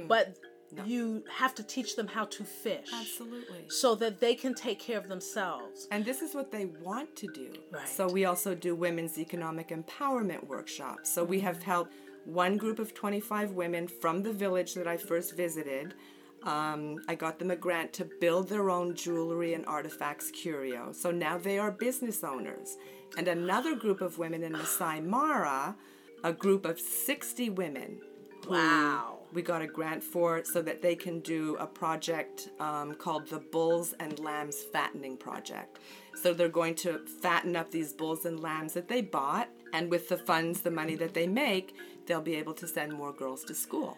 but 0.07 0.37
you 0.85 1.25
have 1.35 1.55
to 1.55 1.63
teach 1.63 1.97
them 1.97 2.07
how 2.07 2.27
to 2.27 2.45
fish. 2.45 2.91
Absolutely. 2.93 3.65
So 3.69 3.95
that 3.97 4.21
they 4.21 4.35
can 4.35 4.55
take 4.55 4.79
care 4.79 4.99
of 4.99 5.09
themselves. 5.09 5.89
And 5.91 6.05
this 6.05 6.21
is 6.21 6.35
what 6.35 6.51
they 6.51 6.67
want 6.67 7.17
to 7.17 7.27
do. 7.29 7.53
Right. 7.73 7.89
So 7.89 8.07
we 8.09 8.27
also 8.27 8.55
do 8.55 8.75
women's 8.75 9.19
economic 9.19 9.69
empowerment 9.69 10.47
workshops. 10.47 11.11
So 11.11 11.25
we 11.25 11.41
have 11.41 11.63
helped 11.63 11.95
one 12.25 12.59
group 12.59 12.79
of 12.79 12.93
25 12.95 13.53
women 13.53 13.89
from 13.89 14.23
the 14.23 14.33
village 14.33 14.75
that 14.75 14.87
I 14.87 14.99
first 14.99 15.37
visited. 15.37 15.95
Um, 16.43 17.03
I 17.09 17.15
got 17.15 17.39
them 17.39 17.51
a 17.51 17.57
grant 17.57 17.93
to 17.95 18.05
build 18.21 18.49
their 18.49 18.71
own 18.71 18.95
jewelry 18.95 19.55
and 19.55 19.67
artifacts 19.67 20.31
curio. 20.31 20.93
So 20.93 21.11
now 21.11 21.39
they 21.39 21.59
are 21.59 21.71
business 21.71 22.23
owners. 22.23 22.77
And 23.17 23.29
another 23.29 23.75
group 23.75 24.01
of 24.01 24.19
women 24.19 24.43
in 24.43 24.53
Masai 24.53 25.01
Mara, 25.01 25.77
a 26.23 26.33
group 26.33 26.65
of 26.65 26.79
60 26.79 27.51
women. 27.51 28.01
Wow. 28.49 29.19
We 29.33 29.43
got 29.43 29.61
a 29.61 29.67
grant 29.67 30.03
for 30.03 30.43
so 30.45 30.63
that 30.63 30.81
they 30.81 30.95
can 30.95 31.21
do 31.21 31.57
a 31.57 31.67
project 31.67 32.49
um, 32.61 32.95
called 32.95 33.29
the 33.29 33.41
Bulls 33.41 33.95
and 34.01 34.19
Lambs 34.19 34.63
Fattening 34.73 35.17
Project. 35.17 35.79
So 36.23 36.33
they're 36.33 36.49
going 36.49 36.75
to 36.77 37.01
fatten 37.21 37.57
up 37.57 37.71
these 37.71 37.93
bulls 37.93 38.25
and 38.25 38.41
lambs 38.41 38.73
that 38.73 38.89
they 38.89 39.03
bought, 39.03 39.49
and 39.73 39.91
with 39.91 40.09
the 40.09 40.17
funds, 40.17 40.63
the 40.63 40.71
money 40.71 40.97
that 40.97 41.15
they 41.15 41.27
make, 41.27 41.77
they'll 42.07 42.21
be 42.21 42.37
able 42.37 42.55
to 42.55 42.67
send 42.67 42.93
more 42.93 43.13
girls 43.13 43.45
to 43.45 43.55
school. 43.55 43.97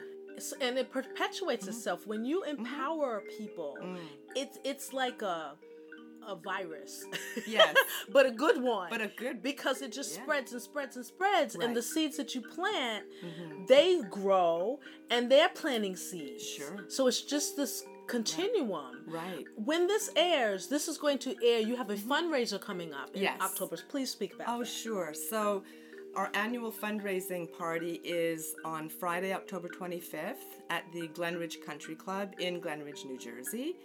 And 0.60 0.78
it 0.78 0.90
perpetuates 0.90 1.64
Mm-hmm. 1.66 1.74
itself 1.76 2.06
when 2.06 2.24
you 2.24 2.42
empower 2.44 3.22
people. 3.38 3.76
Mm. 3.82 3.98
It's 4.36 4.58
it's 4.64 4.92
like 4.92 5.22
a 5.22 5.54
a 6.26 6.36
virus. 6.36 7.06
Yes. 7.46 7.74
but 8.12 8.26
a 8.26 8.30
good 8.30 8.62
one. 8.62 8.88
But 8.90 9.00
a 9.00 9.10
good- 9.16 9.42
because 9.42 9.80
it 9.80 9.90
just 9.90 10.14
Yeah. 10.14 10.22
spreads 10.22 10.52
and 10.52 10.60
spreads 10.62 10.96
and 10.96 11.04
spreads 11.06 11.54
and 11.54 11.74
the 11.74 11.82
seeds 11.82 12.16
that 12.18 12.34
you 12.34 12.42
plant, 12.42 13.06
Mm-hmm. 13.24 13.64
they 13.66 14.02
grow 14.02 14.80
and 15.10 15.30
they're 15.32 15.48
planting 15.48 15.96
seeds. 15.96 16.44
Sure. 16.46 16.84
So 16.88 17.06
it's 17.08 17.22
just 17.22 17.56
this 17.56 17.84
continuum. 18.06 19.04
Right. 19.06 19.44
When 19.56 19.86
this 19.86 20.10
airs, 20.14 20.66
this 20.68 20.88
is 20.88 20.98
going 20.98 21.18
to 21.20 21.34
air. 21.42 21.60
You 21.60 21.74
have 21.76 21.90
a 21.90 21.96
fundraiser 21.96 22.60
coming 22.60 22.92
up 22.92 23.08
in 23.14 23.22
Yes. 23.22 23.40
October. 23.40 23.76
Please 23.88 24.10
speak 24.10 24.34
about 24.34 24.48
Oh, 24.50 24.58
that. 24.60 24.66
sure. 24.68 25.14
So, 25.14 25.62
our 26.16 26.30
annual 26.34 26.72
fundraising 26.72 27.50
party 27.56 28.00
is 28.02 28.54
on 28.64 28.88
Friday, 28.88 29.32
October 29.32 29.68
25th 29.68 30.34
at 30.68 30.84
the 30.92 31.08
Glen 31.08 31.36
Ridge 31.36 31.58
Country 31.64 31.94
Club 31.94 32.34
in 32.38 32.60
Glen 32.60 32.82
Ridge, 32.82 33.04
New 33.04 33.18
Jersey. 33.18 33.76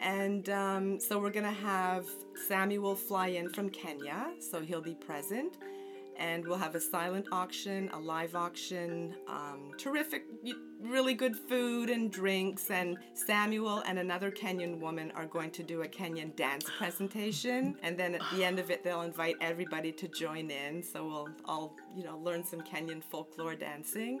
And 0.00 0.48
um, 0.50 1.00
so, 1.00 1.18
we're 1.18 1.30
going 1.30 1.46
to 1.46 1.60
have 1.60 2.06
Samuel 2.48 2.94
fly 2.94 3.28
in 3.28 3.48
from 3.48 3.70
Kenya, 3.70 4.32
so 4.38 4.60
he'll 4.60 4.82
be 4.82 4.94
present. 4.94 5.56
And 6.18 6.46
we'll 6.46 6.58
have 6.58 6.74
a 6.74 6.80
silent 6.80 7.26
auction, 7.32 7.90
a 7.92 7.98
live 7.98 8.34
auction, 8.34 9.14
um, 9.28 9.72
terrific, 9.78 10.24
really 10.80 11.14
good 11.14 11.36
food 11.36 11.90
and 11.90 12.10
drinks. 12.10 12.70
And 12.70 12.98
Samuel 13.14 13.82
and 13.86 13.98
another 13.98 14.30
Kenyan 14.30 14.80
woman 14.80 15.12
are 15.14 15.26
going 15.26 15.50
to 15.52 15.62
do 15.62 15.82
a 15.82 15.88
Kenyan 15.88 16.34
dance 16.36 16.66
presentation, 16.78 17.76
and 17.82 17.98
then 17.98 18.14
at 18.14 18.22
the 18.32 18.44
end 18.44 18.58
of 18.58 18.70
it, 18.70 18.84
they'll 18.84 19.02
invite 19.02 19.36
everybody 19.40 19.92
to 19.92 20.08
join 20.08 20.50
in. 20.50 20.82
So 20.82 21.06
we'll 21.06 21.28
all, 21.44 21.76
you 21.96 22.04
know, 22.04 22.18
learn 22.18 22.44
some 22.44 22.60
Kenyan 22.60 23.02
folklore 23.02 23.54
dancing. 23.54 24.20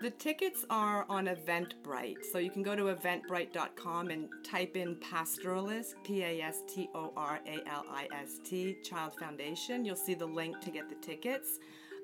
The 0.00 0.10
tickets 0.10 0.64
are 0.70 1.04
on 1.10 1.26
Eventbrite. 1.26 2.24
So 2.32 2.38
you 2.38 2.50
can 2.50 2.62
go 2.62 2.74
to 2.74 2.84
eventbrite.com 2.84 4.08
and 4.08 4.30
type 4.42 4.74
in 4.74 4.96
Pastoralist, 4.96 5.94
P 6.04 6.22
A 6.22 6.40
S 6.40 6.62
T 6.66 6.88
O 6.94 7.12
R 7.16 7.38
A 7.46 7.68
L 7.68 7.84
I 7.90 8.08
S 8.18 8.38
T, 8.42 8.78
Child 8.82 9.12
Foundation. 9.18 9.84
You'll 9.84 9.96
see 9.96 10.14
the 10.14 10.26
link 10.26 10.58
to 10.60 10.70
get 10.70 10.88
the 10.88 10.94
tickets. 11.06 11.58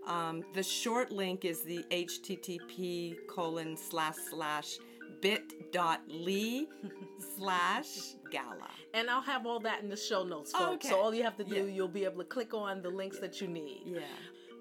Um, 0.07 0.45
the 0.53 0.63
short 0.63 1.11
link 1.11 1.45
is 1.45 1.63
the 1.63 1.85
http 1.91 3.17
colon 3.29 3.77
slash 3.77 4.15
slash 4.31 4.77
bit.ly 5.21 6.67
slash 7.37 7.89
gala. 8.31 8.71
And 8.93 9.09
I'll 9.09 9.23
have 9.23 9.47
all 9.47 9.59
that 9.61 9.83
in 9.83 9.89
the 9.89 9.97
show 9.97 10.23
notes, 10.23 10.53
folks. 10.53 10.85
Okay. 10.85 10.89
So 10.91 11.01
all 11.01 11.15
you 11.15 11.25
have 11.25 11.37
to 11.39 11.45
do, 11.45 11.57
yeah. 11.67 11.75
you'll 11.75 11.89
be 11.89 12.05
able 12.05 12.19
to 12.19 12.29
click 12.29 12.53
on 12.53 12.83
the 12.83 12.91
links 12.91 13.19
that 13.21 13.41
you 13.41 13.49
need. 13.49 13.83
Yeah 13.87 14.01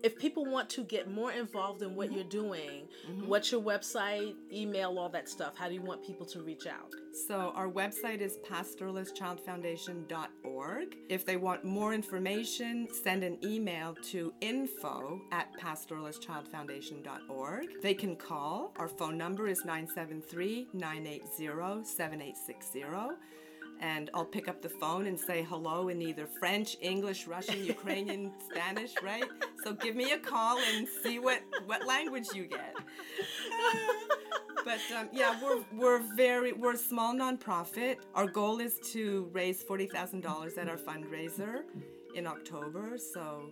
if 0.05 0.17
people 0.19 0.45
want 0.45 0.69
to 0.69 0.83
get 0.83 1.09
more 1.09 1.31
involved 1.31 1.81
in 1.81 1.95
what 1.95 2.13
you're 2.13 2.23
doing, 2.25 2.87
mm-hmm. 3.09 3.25
what's 3.25 3.51
your 3.51 3.61
website, 3.61 4.35
email, 4.53 4.99
all 4.99 5.09
that 5.09 5.27
stuff? 5.27 5.57
How 5.57 5.67
do 5.67 5.73
you 5.73 5.81
want 5.81 6.05
people 6.05 6.27
to 6.27 6.43
reach 6.43 6.67
out? 6.67 6.93
So, 7.27 7.51
our 7.55 7.67
website 7.67 8.21
is 8.21 8.37
pastoralistchildfoundation.org. 8.47 10.95
If 11.09 11.25
they 11.25 11.37
want 11.37 11.63
more 11.63 11.95
information, 11.95 12.87
send 13.03 13.23
an 13.23 13.39
email 13.43 13.95
to 14.11 14.31
info 14.41 15.19
at 15.31 15.51
pastoralistchildfoundation.org. 15.59 17.81
They 17.81 17.95
can 17.95 18.15
call. 18.15 18.75
Our 18.77 18.87
phone 18.87 19.17
number 19.17 19.47
is 19.47 19.65
973 19.65 20.67
980 20.73 21.83
7860 21.83 22.83
and 23.79 24.09
I'll 24.13 24.25
pick 24.25 24.47
up 24.47 24.61
the 24.61 24.69
phone 24.69 25.07
and 25.07 25.19
say 25.19 25.43
hello 25.43 25.89
in 25.89 26.01
either 26.01 26.27
French, 26.39 26.77
English, 26.81 27.27
Russian, 27.27 27.63
Ukrainian, 27.65 28.31
Spanish, 28.49 28.93
right? 29.03 29.25
So 29.63 29.73
give 29.73 29.95
me 29.95 30.11
a 30.11 30.19
call 30.19 30.57
and 30.57 30.87
see 31.03 31.19
what 31.19 31.41
what 31.65 31.85
language 31.85 32.27
you 32.33 32.45
get. 32.45 32.75
but 34.63 34.79
um, 34.97 35.09
yeah, 35.11 35.39
we're 35.43 35.63
we're 35.73 36.01
very 36.15 36.53
we're 36.53 36.73
a 36.73 36.77
small 36.77 37.13
nonprofit. 37.13 37.97
Our 38.13 38.27
goal 38.27 38.59
is 38.59 38.79
to 38.93 39.29
raise 39.31 39.61
forty 39.61 39.87
thousand 39.87 40.21
dollars 40.21 40.57
at 40.57 40.69
our 40.69 40.77
fundraiser 40.77 41.63
in 42.15 42.25
October. 42.27 42.97
So 42.97 43.51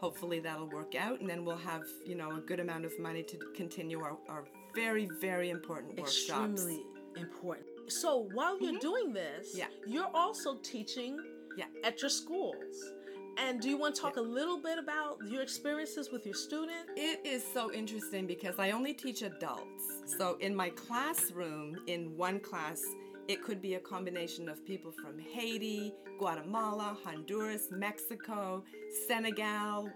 hopefully 0.00 0.40
that'll 0.40 0.68
work 0.68 0.94
out, 0.94 1.20
and 1.20 1.28
then 1.28 1.44
we'll 1.44 1.56
have 1.56 1.82
you 2.04 2.14
know 2.14 2.36
a 2.36 2.40
good 2.40 2.60
amount 2.60 2.84
of 2.84 2.98
money 2.98 3.22
to 3.22 3.38
continue 3.54 4.00
our, 4.00 4.16
our 4.28 4.44
very 4.74 5.08
very 5.20 5.50
important 5.50 5.98
workshops. 5.98 6.52
Extremely 6.52 6.82
important. 7.16 7.67
So 7.88 8.28
while 8.34 8.60
you're 8.60 8.72
mm-hmm. 8.72 8.80
doing 8.80 9.12
this, 9.12 9.56
yeah. 9.56 9.66
you're 9.86 10.10
also 10.14 10.56
teaching 10.62 11.18
yeah. 11.56 11.66
at 11.84 12.00
your 12.02 12.10
schools. 12.10 12.94
And 13.38 13.60
do 13.60 13.68
you 13.68 13.76
want 13.76 13.94
to 13.94 14.00
talk 14.00 14.16
yeah. 14.16 14.22
a 14.22 14.24
little 14.24 14.58
bit 14.58 14.78
about 14.78 15.18
your 15.26 15.42
experiences 15.42 16.10
with 16.10 16.26
your 16.26 16.34
students? 16.34 16.90
It 16.96 17.20
is 17.24 17.44
so 17.54 17.72
interesting 17.72 18.26
because 18.26 18.58
I 18.58 18.72
only 18.72 18.92
teach 18.92 19.22
adults. 19.22 20.02
So 20.06 20.36
in 20.40 20.54
my 20.54 20.70
classroom, 20.70 21.78
in 21.86 22.16
one 22.16 22.40
class, 22.40 22.82
it 23.28 23.44
could 23.44 23.62
be 23.62 23.74
a 23.74 23.80
combination 23.80 24.48
of 24.48 24.64
people 24.64 24.90
from 24.90 25.18
Haiti, 25.18 25.92
Guatemala, 26.18 26.96
Honduras, 27.04 27.68
Mexico, 27.70 28.64
Senegal, 29.06 29.90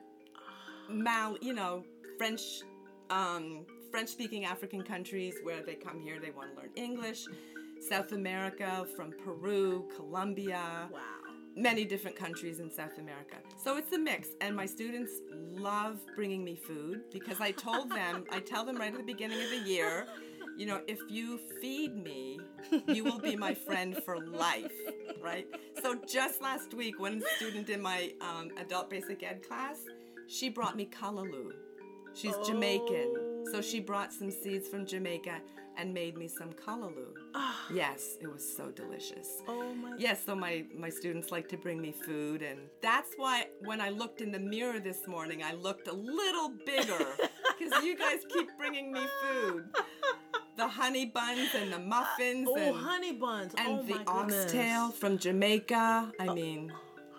Mal, 0.89 1.37
you 1.41 1.53
know, 1.53 1.85
French, 2.19 2.63
um, 3.11 3.65
French-speaking 3.91 4.45
African 4.45 4.83
countries 4.83 5.35
where 5.43 5.63
they 5.63 5.75
come 5.75 6.01
here, 6.01 6.21
they 6.21 6.31
want 6.31 6.55
to 6.55 6.61
learn 6.61 6.71
English. 6.77 7.27
South 7.89 8.13
America, 8.13 8.87
from 8.97 9.13
Peru, 9.25 9.89
Colombia. 9.95 10.89
Wow. 10.93 11.01
Many 11.55 11.85
different 11.85 12.17
countries 12.17 12.61
in 12.61 12.71
South 12.71 12.97
America. 12.97 13.37
So 13.63 13.77
it's 13.77 13.93
a 13.93 13.99
mix. 13.99 14.29
And 14.41 14.57
my 14.57 14.65
students 14.65 15.13
love 15.31 16.01
bringing 16.17 16.43
me 16.43 16.57
food 16.57 17.03
because 17.13 17.41
I 17.41 17.51
told 17.51 17.91
them, 17.91 18.25
I 18.31 18.41
tell 18.41 18.65
them 18.65 18.77
right 18.77 18.91
at 18.91 18.97
the 18.97 19.05
beginning 19.05 19.43
of 19.43 19.51
the 19.51 19.69
year, 19.69 20.07
you 20.57 20.65
know, 20.67 20.81
if 20.87 20.99
you 21.09 21.39
feed 21.61 21.95
me, 21.97 22.41
you 22.87 23.05
will 23.05 23.19
be 23.19 23.37
my 23.37 23.53
friend 23.53 24.01
for 24.05 24.25
life, 24.27 24.73
right? 25.21 25.47
So 25.83 25.97
just 26.07 26.41
last 26.41 26.73
week, 26.73 26.99
one 26.99 27.23
student 27.37 27.69
in 27.69 27.83
my 27.83 28.13
um, 28.21 28.51
adult 28.59 28.89
basic 28.89 29.23
ed 29.23 29.47
class, 29.47 29.77
she 30.27 30.49
brought 30.49 30.77
me 30.77 30.87
callaloo. 30.87 31.53
She's 32.15 32.35
oh. 32.35 32.45
Jamaican. 32.45 33.47
So 33.51 33.61
she 33.61 33.81
brought 33.81 34.13
some 34.13 34.31
seeds 34.31 34.69
from 34.69 34.87
Jamaica 34.87 35.41
and 35.77 35.93
made 35.93 36.17
me 36.17 36.29
some 36.29 36.53
callaloo. 36.53 37.13
Oh. 37.17 37.23
Ah. 37.35 37.67
Yes, 37.73 38.17
it 38.21 38.31
was 38.31 38.45
so 38.57 38.71
delicious. 38.71 39.43
Oh 39.49 39.75
my. 39.75 39.95
Yes, 39.99 40.25
so 40.25 40.35
my 40.35 40.65
my 40.77 40.91
students 40.91 41.31
like 41.31 41.49
to 41.49 41.57
bring 41.57 41.81
me 41.81 41.93
food 41.93 42.43
and 42.43 42.61
that's 42.81 43.11
why 43.17 43.47
when 43.61 43.81
I 43.81 43.91
looked 43.91 44.21
in 44.21 44.33
the 44.33 44.39
mirror 44.39 44.81
this 44.81 45.07
morning, 45.07 45.43
I 45.43 45.53
looked 45.53 45.89
a 45.89 45.93
little 45.93 46.53
bigger 46.67 47.07
because 47.59 47.85
you 47.85 47.97
guys 47.97 48.21
keep 48.33 48.49
bringing 48.59 48.93
me 48.93 49.07
food. 49.23 49.65
The 50.57 50.69
honey 50.69 51.07
buns 51.07 51.49
and 51.55 51.73
the 51.73 51.79
muffins 51.79 52.49
oh, 52.51 52.57
and 52.57 52.77
honey 52.77 53.13
buns 53.13 53.55
and 53.57 53.81
oh 53.81 53.83
the 53.83 54.01
oxtail 54.07 54.91
from 54.91 55.17
Jamaica. 55.17 56.13
I 56.21 56.27
uh, 56.27 56.35
mean, 56.35 56.73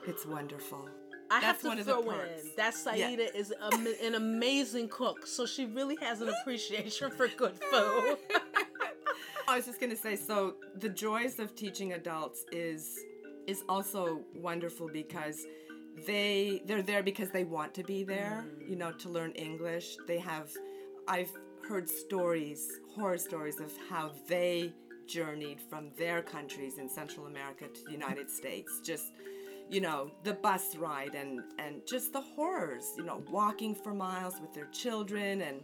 it's 0.05 0.25
wonderful. 0.25 0.87
I 1.33 1.39
That's 1.39 1.63
have 1.63 1.77
to 1.77 1.83
throw 1.83 2.11
in 2.11 2.29
that 2.57 2.75
Saida 2.75 3.23
yeah. 3.23 3.29
is 3.33 3.51
a, 3.59 4.05
an 4.05 4.13
amazing 4.13 4.87
cook, 4.87 5.25
so 5.25 5.47
she 5.47 5.65
really 5.65 5.95
has 5.95 6.21
an 6.21 6.29
appreciation 6.29 7.09
for 7.09 7.27
good 7.27 7.55
food. 7.71 8.17
I 9.47 9.55
was 9.55 9.65
just 9.65 9.79
gonna 9.79 9.95
say, 9.95 10.15
so 10.15 10.57
the 10.75 10.89
joys 10.89 11.39
of 11.39 11.55
teaching 11.55 11.93
adults 11.93 12.45
is 12.51 12.99
is 13.47 13.63
also 13.67 14.21
wonderful 14.35 14.87
because 14.93 15.43
they 16.05 16.61
they're 16.65 16.83
there 16.83 17.01
because 17.01 17.31
they 17.31 17.45
want 17.45 17.73
to 17.73 17.83
be 17.83 18.03
there, 18.03 18.45
mm. 18.47 18.69
you 18.69 18.75
know, 18.75 18.91
to 18.91 19.09
learn 19.09 19.31
English. 19.31 19.97
They 20.05 20.19
have 20.19 20.51
I've 21.07 21.31
heard 21.67 21.89
stories, 21.89 22.79
horror 22.95 23.17
stories 23.17 23.59
of 23.59 23.71
how 23.89 24.11
they 24.27 24.71
journeyed 25.07 25.59
from 25.59 25.89
their 25.97 26.21
countries 26.21 26.77
in 26.77 26.87
Central 26.87 27.25
America 27.25 27.65
to 27.67 27.85
the 27.85 27.91
United 27.91 28.29
States. 28.29 28.81
Just 28.83 29.13
you 29.69 29.81
know, 29.81 30.11
the 30.23 30.33
bus 30.33 30.75
ride 30.75 31.15
and 31.15 31.41
and 31.59 31.81
just 31.87 32.13
the 32.13 32.21
horrors, 32.21 32.93
you 32.97 33.03
know, 33.03 33.23
walking 33.29 33.73
for 33.75 33.93
miles 33.93 34.39
with 34.39 34.53
their 34.53 34.67
children 34.67 35.41
and 35.41 35.63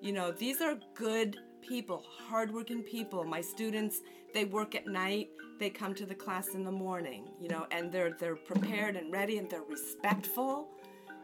you 0.00 0.12
know, 0.12 0.32
these 0.32 0.60
are 0.60 0.78
good 0.94 1.38
people, 1.60 2.04
hardworking 2.28 2.82
people. 2.82 3.22
My 3.22 3.40
students, 3.40 4.00
they 4.34 4.44
work 4.44 4.74
at 4.74 4.88
night, 4.88 5.28
they 5.60 5.70
come 5.70 5.94
to 5.94 6.04
the 6.04 6.14
class 6.14 6.48
in 6.54 6.64
the 6.64 6.72
morning, 6.72 7.28
you 7.40 7.48
know, 7.48 7.66
and 7.70 7.92
they're 7.92 8.16
they're 8.18 8.36
prepared 8.36 8.96
and 8.96 9.12
ready 9.12 9.38
and 9.38 9.48
they're 9.48 9.62
respectful. 9.62 10.68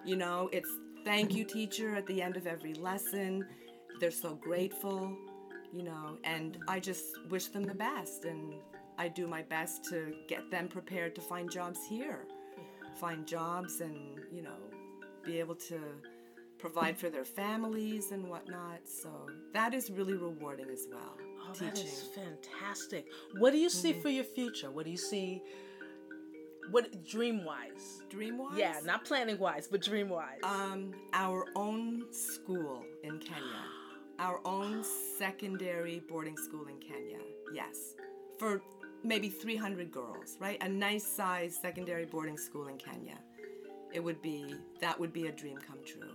You 0.05 0.17
know, 0.17 0.49
it's 0.53 0.71
thank 1.05 1.35
you 1.35 1.45
teacher 1.45 1.97
at 1.97 2.07
the 2.07 2.23
end 2.23 2.37
of 2.37 2.47
every 2.47 2.75
lesson. 2.75 3.47
They're 3.99 4.13
so 4.13 4.37
grateful, 4.37 5.13
you 5.73 5.83
know, 5.83 6.19
and 6.23 6.59
I 6.69 6.79
just 6.79 7.05
wish 7.31 7.47
them 7.47 7.65
the 7.65 7.75
best 7.75 8.25
and 8.25 8.55
I 8.99 9.09
do 9.09 9.27
my 9.27 9.43
best 9.43 9.85
to 9.87 10.13
get 10.27 10.51
them 10.51 10.69
prepared 10.69 11.15
to 11.15 11.21
find 11.21 11.51
jobs 11.51 11.87
here, 11.89 12.27
yeah. 12.57 12.95
find 12.97 13.27
jobs, 13.27 13.81
and 13.81 14.19
you 14.33 14.43
know, 14.43 14.59
be 15.25 15.39
able 15.39 15.55
to 15.55 15.79
provide 16.59 16.99
for 16.99 17.09
their 17.09 17.25
families 17.25 18.11
and 18.11 18.29
whatnot. 18.29 18.81
So 18.85 19.09
that 19.55 19.73
is 19.73 19.91
really 19.91 20.15
rewarding 20.15 20.69
as 20.71 20.87
well. 20.91 21.17
Oh, 21.41 21.53
teaching. 21.53 21.69
that 21.69 21.79
is 21.79 22.11
fantastic. 22.15 23.07
What 23.39 23.53
do 23.53 23.59
you 23.59 23.71
see 23.71 23.93
mm-hmm. 23.93 24.03
for 24.03 24.09
your 24.09 24.25
future? 24.25 24.71
What 24.71 24.85
do 24.85 24.91
you 24.91 24.97
see? 24.97 25.43
What 26.71 27.05
dream 27.05 27.45
wise? 27.45 28.03
Dream 28.11 28.37
wise? 28.37 28.59
Yeah, 28.59 28.79
not 28.85 29.05
planning 29.05 29.39
wise, 29.39 29.69
but 29.69 29.81
dream 29.81 30.09
wise. 30.11 30.41
Um, 30.43 30.93
our 31.15 31.47
own 31.57 32.13
school 32.13 32.85
in 33.05 33.19
Kenya, 33.21 33.63
our 34.19 34.41
own 34.45 34.85
secondary 35.17 36.03
boarding 36.09 36.37
school 36.37 36.67
in 36.67 36.79
Kenya. 36.79 37.21
Yes, 37.55 37.95
for 38.39 38.61
maybe 39.03 39.29
300 39.29 39.91
girls, 39.91 40.37
right? 40.41 40.63
A 40.63 40.69
nice 40.69 41.07
sized 41.07 41.61
secondary 41.61 42.05
boarding 42.05 42.39
school 42.39 42.69
in 42.69 42.77
Kenya. 42.77 43.19
It 43.93 44.01
would 44.01 44.21
be, 44.21 44.55
that 44.81 44.99
would 44.99 45.13
be 45.13 45.27
a 45.27 45.33
dream 45.33 45.59
come 45.59 45.79
true. 45.85 46.13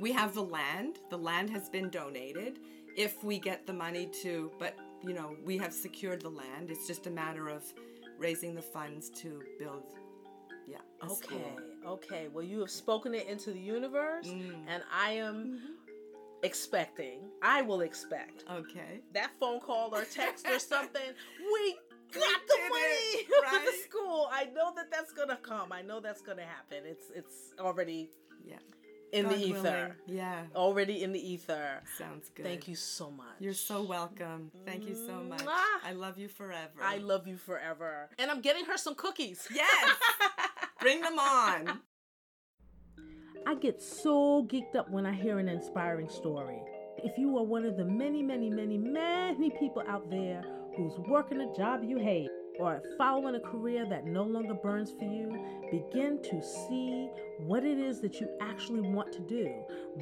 We 0.00 0.12
have 0.12 0.34
the 0.34 0.42
land, 0.42 0.98
the 1.10 1.18
land 1.18 1.50
has 1.50 1.68
been 1.68 1.90
donated. 1.90 2.58
If 2.96 3.22
we 3.22 3.38
get 3.38 3.66
the 3.66 3.72
money 3.72 4.08
to, 4.22 4.50
but 4.58 4.74
you 5.02 5.12
know, 5.12 5.36
we 5.44 5.58
have 5.58 5.72
secured 5.72 6.22
the 6.22 6.30
land. 6.30 6.70
It's 6.70 6.86
just 6.86 7.06
a 7.06 7.10
matter 7.10 7.48
of 7.48 7.62
raising 8.18 8.54
the 8.54 8.62
funds 8.62 9.10
to 9.10 9.42
build, 9.58 9.84
yeah. 10.66 10.78
Okay, 11.04 11.14
school. 11.14 11.60
okay. 11.86 12.28
Well, 12.32 12.44
you 12.44 12.60
have 12.60 12.70
spoken 12.70 13.14
it 13.14 13.26
into 13.28 13.52
the 13.52 13.60
universe, 13.60 14.28
mm. 14.28 14.54
and 14.66 14.82
I 14.92 15.12
am. 15.12 15.34
Mm-hmm 15.34 15.72
expecting. 16.42 17.20
I 17.42 17.62
will 17.62 17.80
expect. 17.80 18.44
Okay. 18.50 19.00
That 19.12 19.30
phone 19.40 19.60
call 19.60 19.94
or 19.94 20.04
text 20.04 20.46
or 20.48 20.58
something. 20.74 21.12
We 21.52 21.76
got 22.16 22.40
the 22.46 22.58
money 22.68 23.26
right? 23.42 23.60
for 23.60 23.70
the 23.70 23.76
school. 23.88 24.28
I 24.32 24.44
know 24.46 24.72
that 24.76 24.90
that's 24.90 25.12
gonna 25.12 25.36
come. 25.42 25.72
I 25.72 25.82
know 25.82 26.00
that's 26.00 26.22
gonna 26.22 26.42
happen. 26.44 26.78
It's 26.84 27.06
it's 27.14 27.54
already 27.58 28.10
Yeah. 28.44 28.56
in 29.12 29.24
God 29.24 29.32
the 29.34 29.38
ether. 29.48 29.62
willing. 29.62 29.92
Yeah. 30.06 30.42
Already 30.54 31.02
in 31.02 31.12
the 31.12 31.20
ether. 31.32 31.82
Sounds 31.98 32.30
good. 32.34 32.44
Thank 32.46 32.68
you 32.68 32.74
so 32.76 33.10
much. 33.10 33.36
You're 33.40 33.54
so 33.54 33.82
welcome. 33.82 34.50
Thank 34.64 34.86
you 34.88 34.94
so 34.94 35.22
much. 35.22 35.40
Mwah. 35.44 35.80
I 35.84 35.92
love 35.92 36.18
you 36.18 36.28
forever. 36.28 36.80
I 36.82 36.98
love 36.98 37.26
you 37.26 37.36
forever. 37.36 38.08
And 38.18 38.30
I'm 38.30 38.40
getting 38.40 38.64
her 38.66 38.76
some 38.76 38.94
cookies. 38.94 39.46
Yes. 39.52 39.96
Bring 40.80 41.00
them 41.00 41.18
on. 41.18 41.80
I 43.46 43.54
get 43.54 43.80
so 43.80 44.44
geeked 44.44 44.74
up 44.74 44.90
when 44.90 45.06
I 45.06 45.12
hear 45.12 45.38
an 45.38 45.48
inspiring 45.48 46.08
story. 46.08 46.60
If 46.98 47.16
you 47.16 47.36
are 47.38 47.44
one 47.44 47.64
of 47.64 47.76
the 47.76 47.84
many, 47.84 48.22
many, 48.22 48.50
many, 48.50 48.76
many 48.76 49.50
people 49.50 49.82
out 49.86 50.10
there 50.10 50.42
who's 50.76 50.98
working 51.08 51.40
a 51.40 51.54
job 51.54 51.82
you 51.84 51.98
hate 51.98 52.30
or 52.58 52.82
following 52.96 53.34
a 53.34 53.40
career 53.40 53.86
that 53.88 54.06
no 54.06 54.22
longer 54.22 54.54
burns 54.54 54.90
for 54.90 55.04
you, 55.04 55.30
begin 55.70 56.22
to 56.22 56.42
see 56.42 57.08
what 57.40 57.64
it 57.64 57.78
is 57.78 58.00
that 58.00 58.20
you 58.20 58.28
actually 58.40 58.80
want 58.80 59.12
to 59.12 59.20
do. 59.20 59.52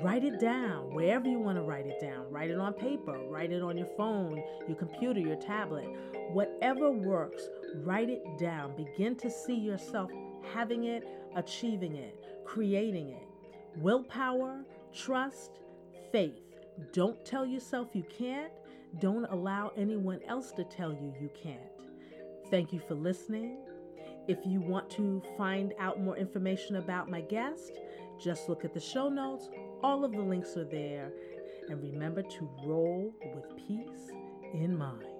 Write 0.03 0.25
it 0.25 0.39
down 0.39 0.95
wherever 0.95 1.29
you 1.29 1.39
want 1.39 1.59
to 1.59 1.63
write 1.63 1.87
it 1.87 2.01
down. 2.01 2.25
Write 2.31 2.51
it 2.51 2.59
on 2.59 2.73
paper, 2.73 3.19
write 3.29 3.53
it 3.53 3.63
on 3.63 3.77
your 3.77 3.89
phone, 3.97 4.43
your 4.69 4.77
computer, 4.77 5.21
your 5.21 5.37
tablet. 5.37 5.87
Whatever 6.33 6.91
works, 6.91 7.49
write 7.77 8.09
it 8.09 8.23
down. 8.39 8.77
Begin 8.77 9.17
to 9.17 9.31
see 9.31 9.55
yourself 9.55 10.11
having 10.53 10.85
it, 10.85 11.05
achieving 11.35 11.97
it, 11.97 12.25
creating 12.45 13.11
it. 13.11 13.27
Willpower, 13.77 14.65
trust, 14.93 15.61
faith. 16.13 16.41
Don't 16.93 17.25
tell 17.25 17.47
yourself 17.47 17.89
you 17.93 18.05
can't. 18.05 18.53
Don't 19.01 19.25
allow 19.27 19.73
anyone 19.77 20.21
else 20.29 20.53
to 20.53 20.65
tell 20.65 20.93
you 20.93 21.13
you 21.21 21.31
can't. 21.41 21.61
Thank 22.51 22.73
you 22.73 22.81
for 22.87 22.95
listening. 22.95 23.59
If 24.29 24.39
you 24.47 24.61
want 24.61 24.89
to 24.91 25.23
find 25.37 25.75
out 25.79 26.01
more 26.01 26.17
information 26.17 26.77
about 26.77 27.11
my 27.11 27.21
guest, 27.21 27.81
just 28.19 28.49
look 28.49 28.65
at 28.65 28.73
the 28.73 28.81
show 28.81 29.09
notes. 29.09 29.51
All 29.83 30.05
of 30.05 30.13
the 30.13 30.23
links 30.23 30.57
are 30.57 30.65
there. 30.65 31.13
And 31.69 31.83
remember 31.83 32.23
to 32.23 32.51
roll 32.65 33.13
with 33.35 33.57
peace 33.57 34.13
in 34.53 34.77
mind. 34.77 35.14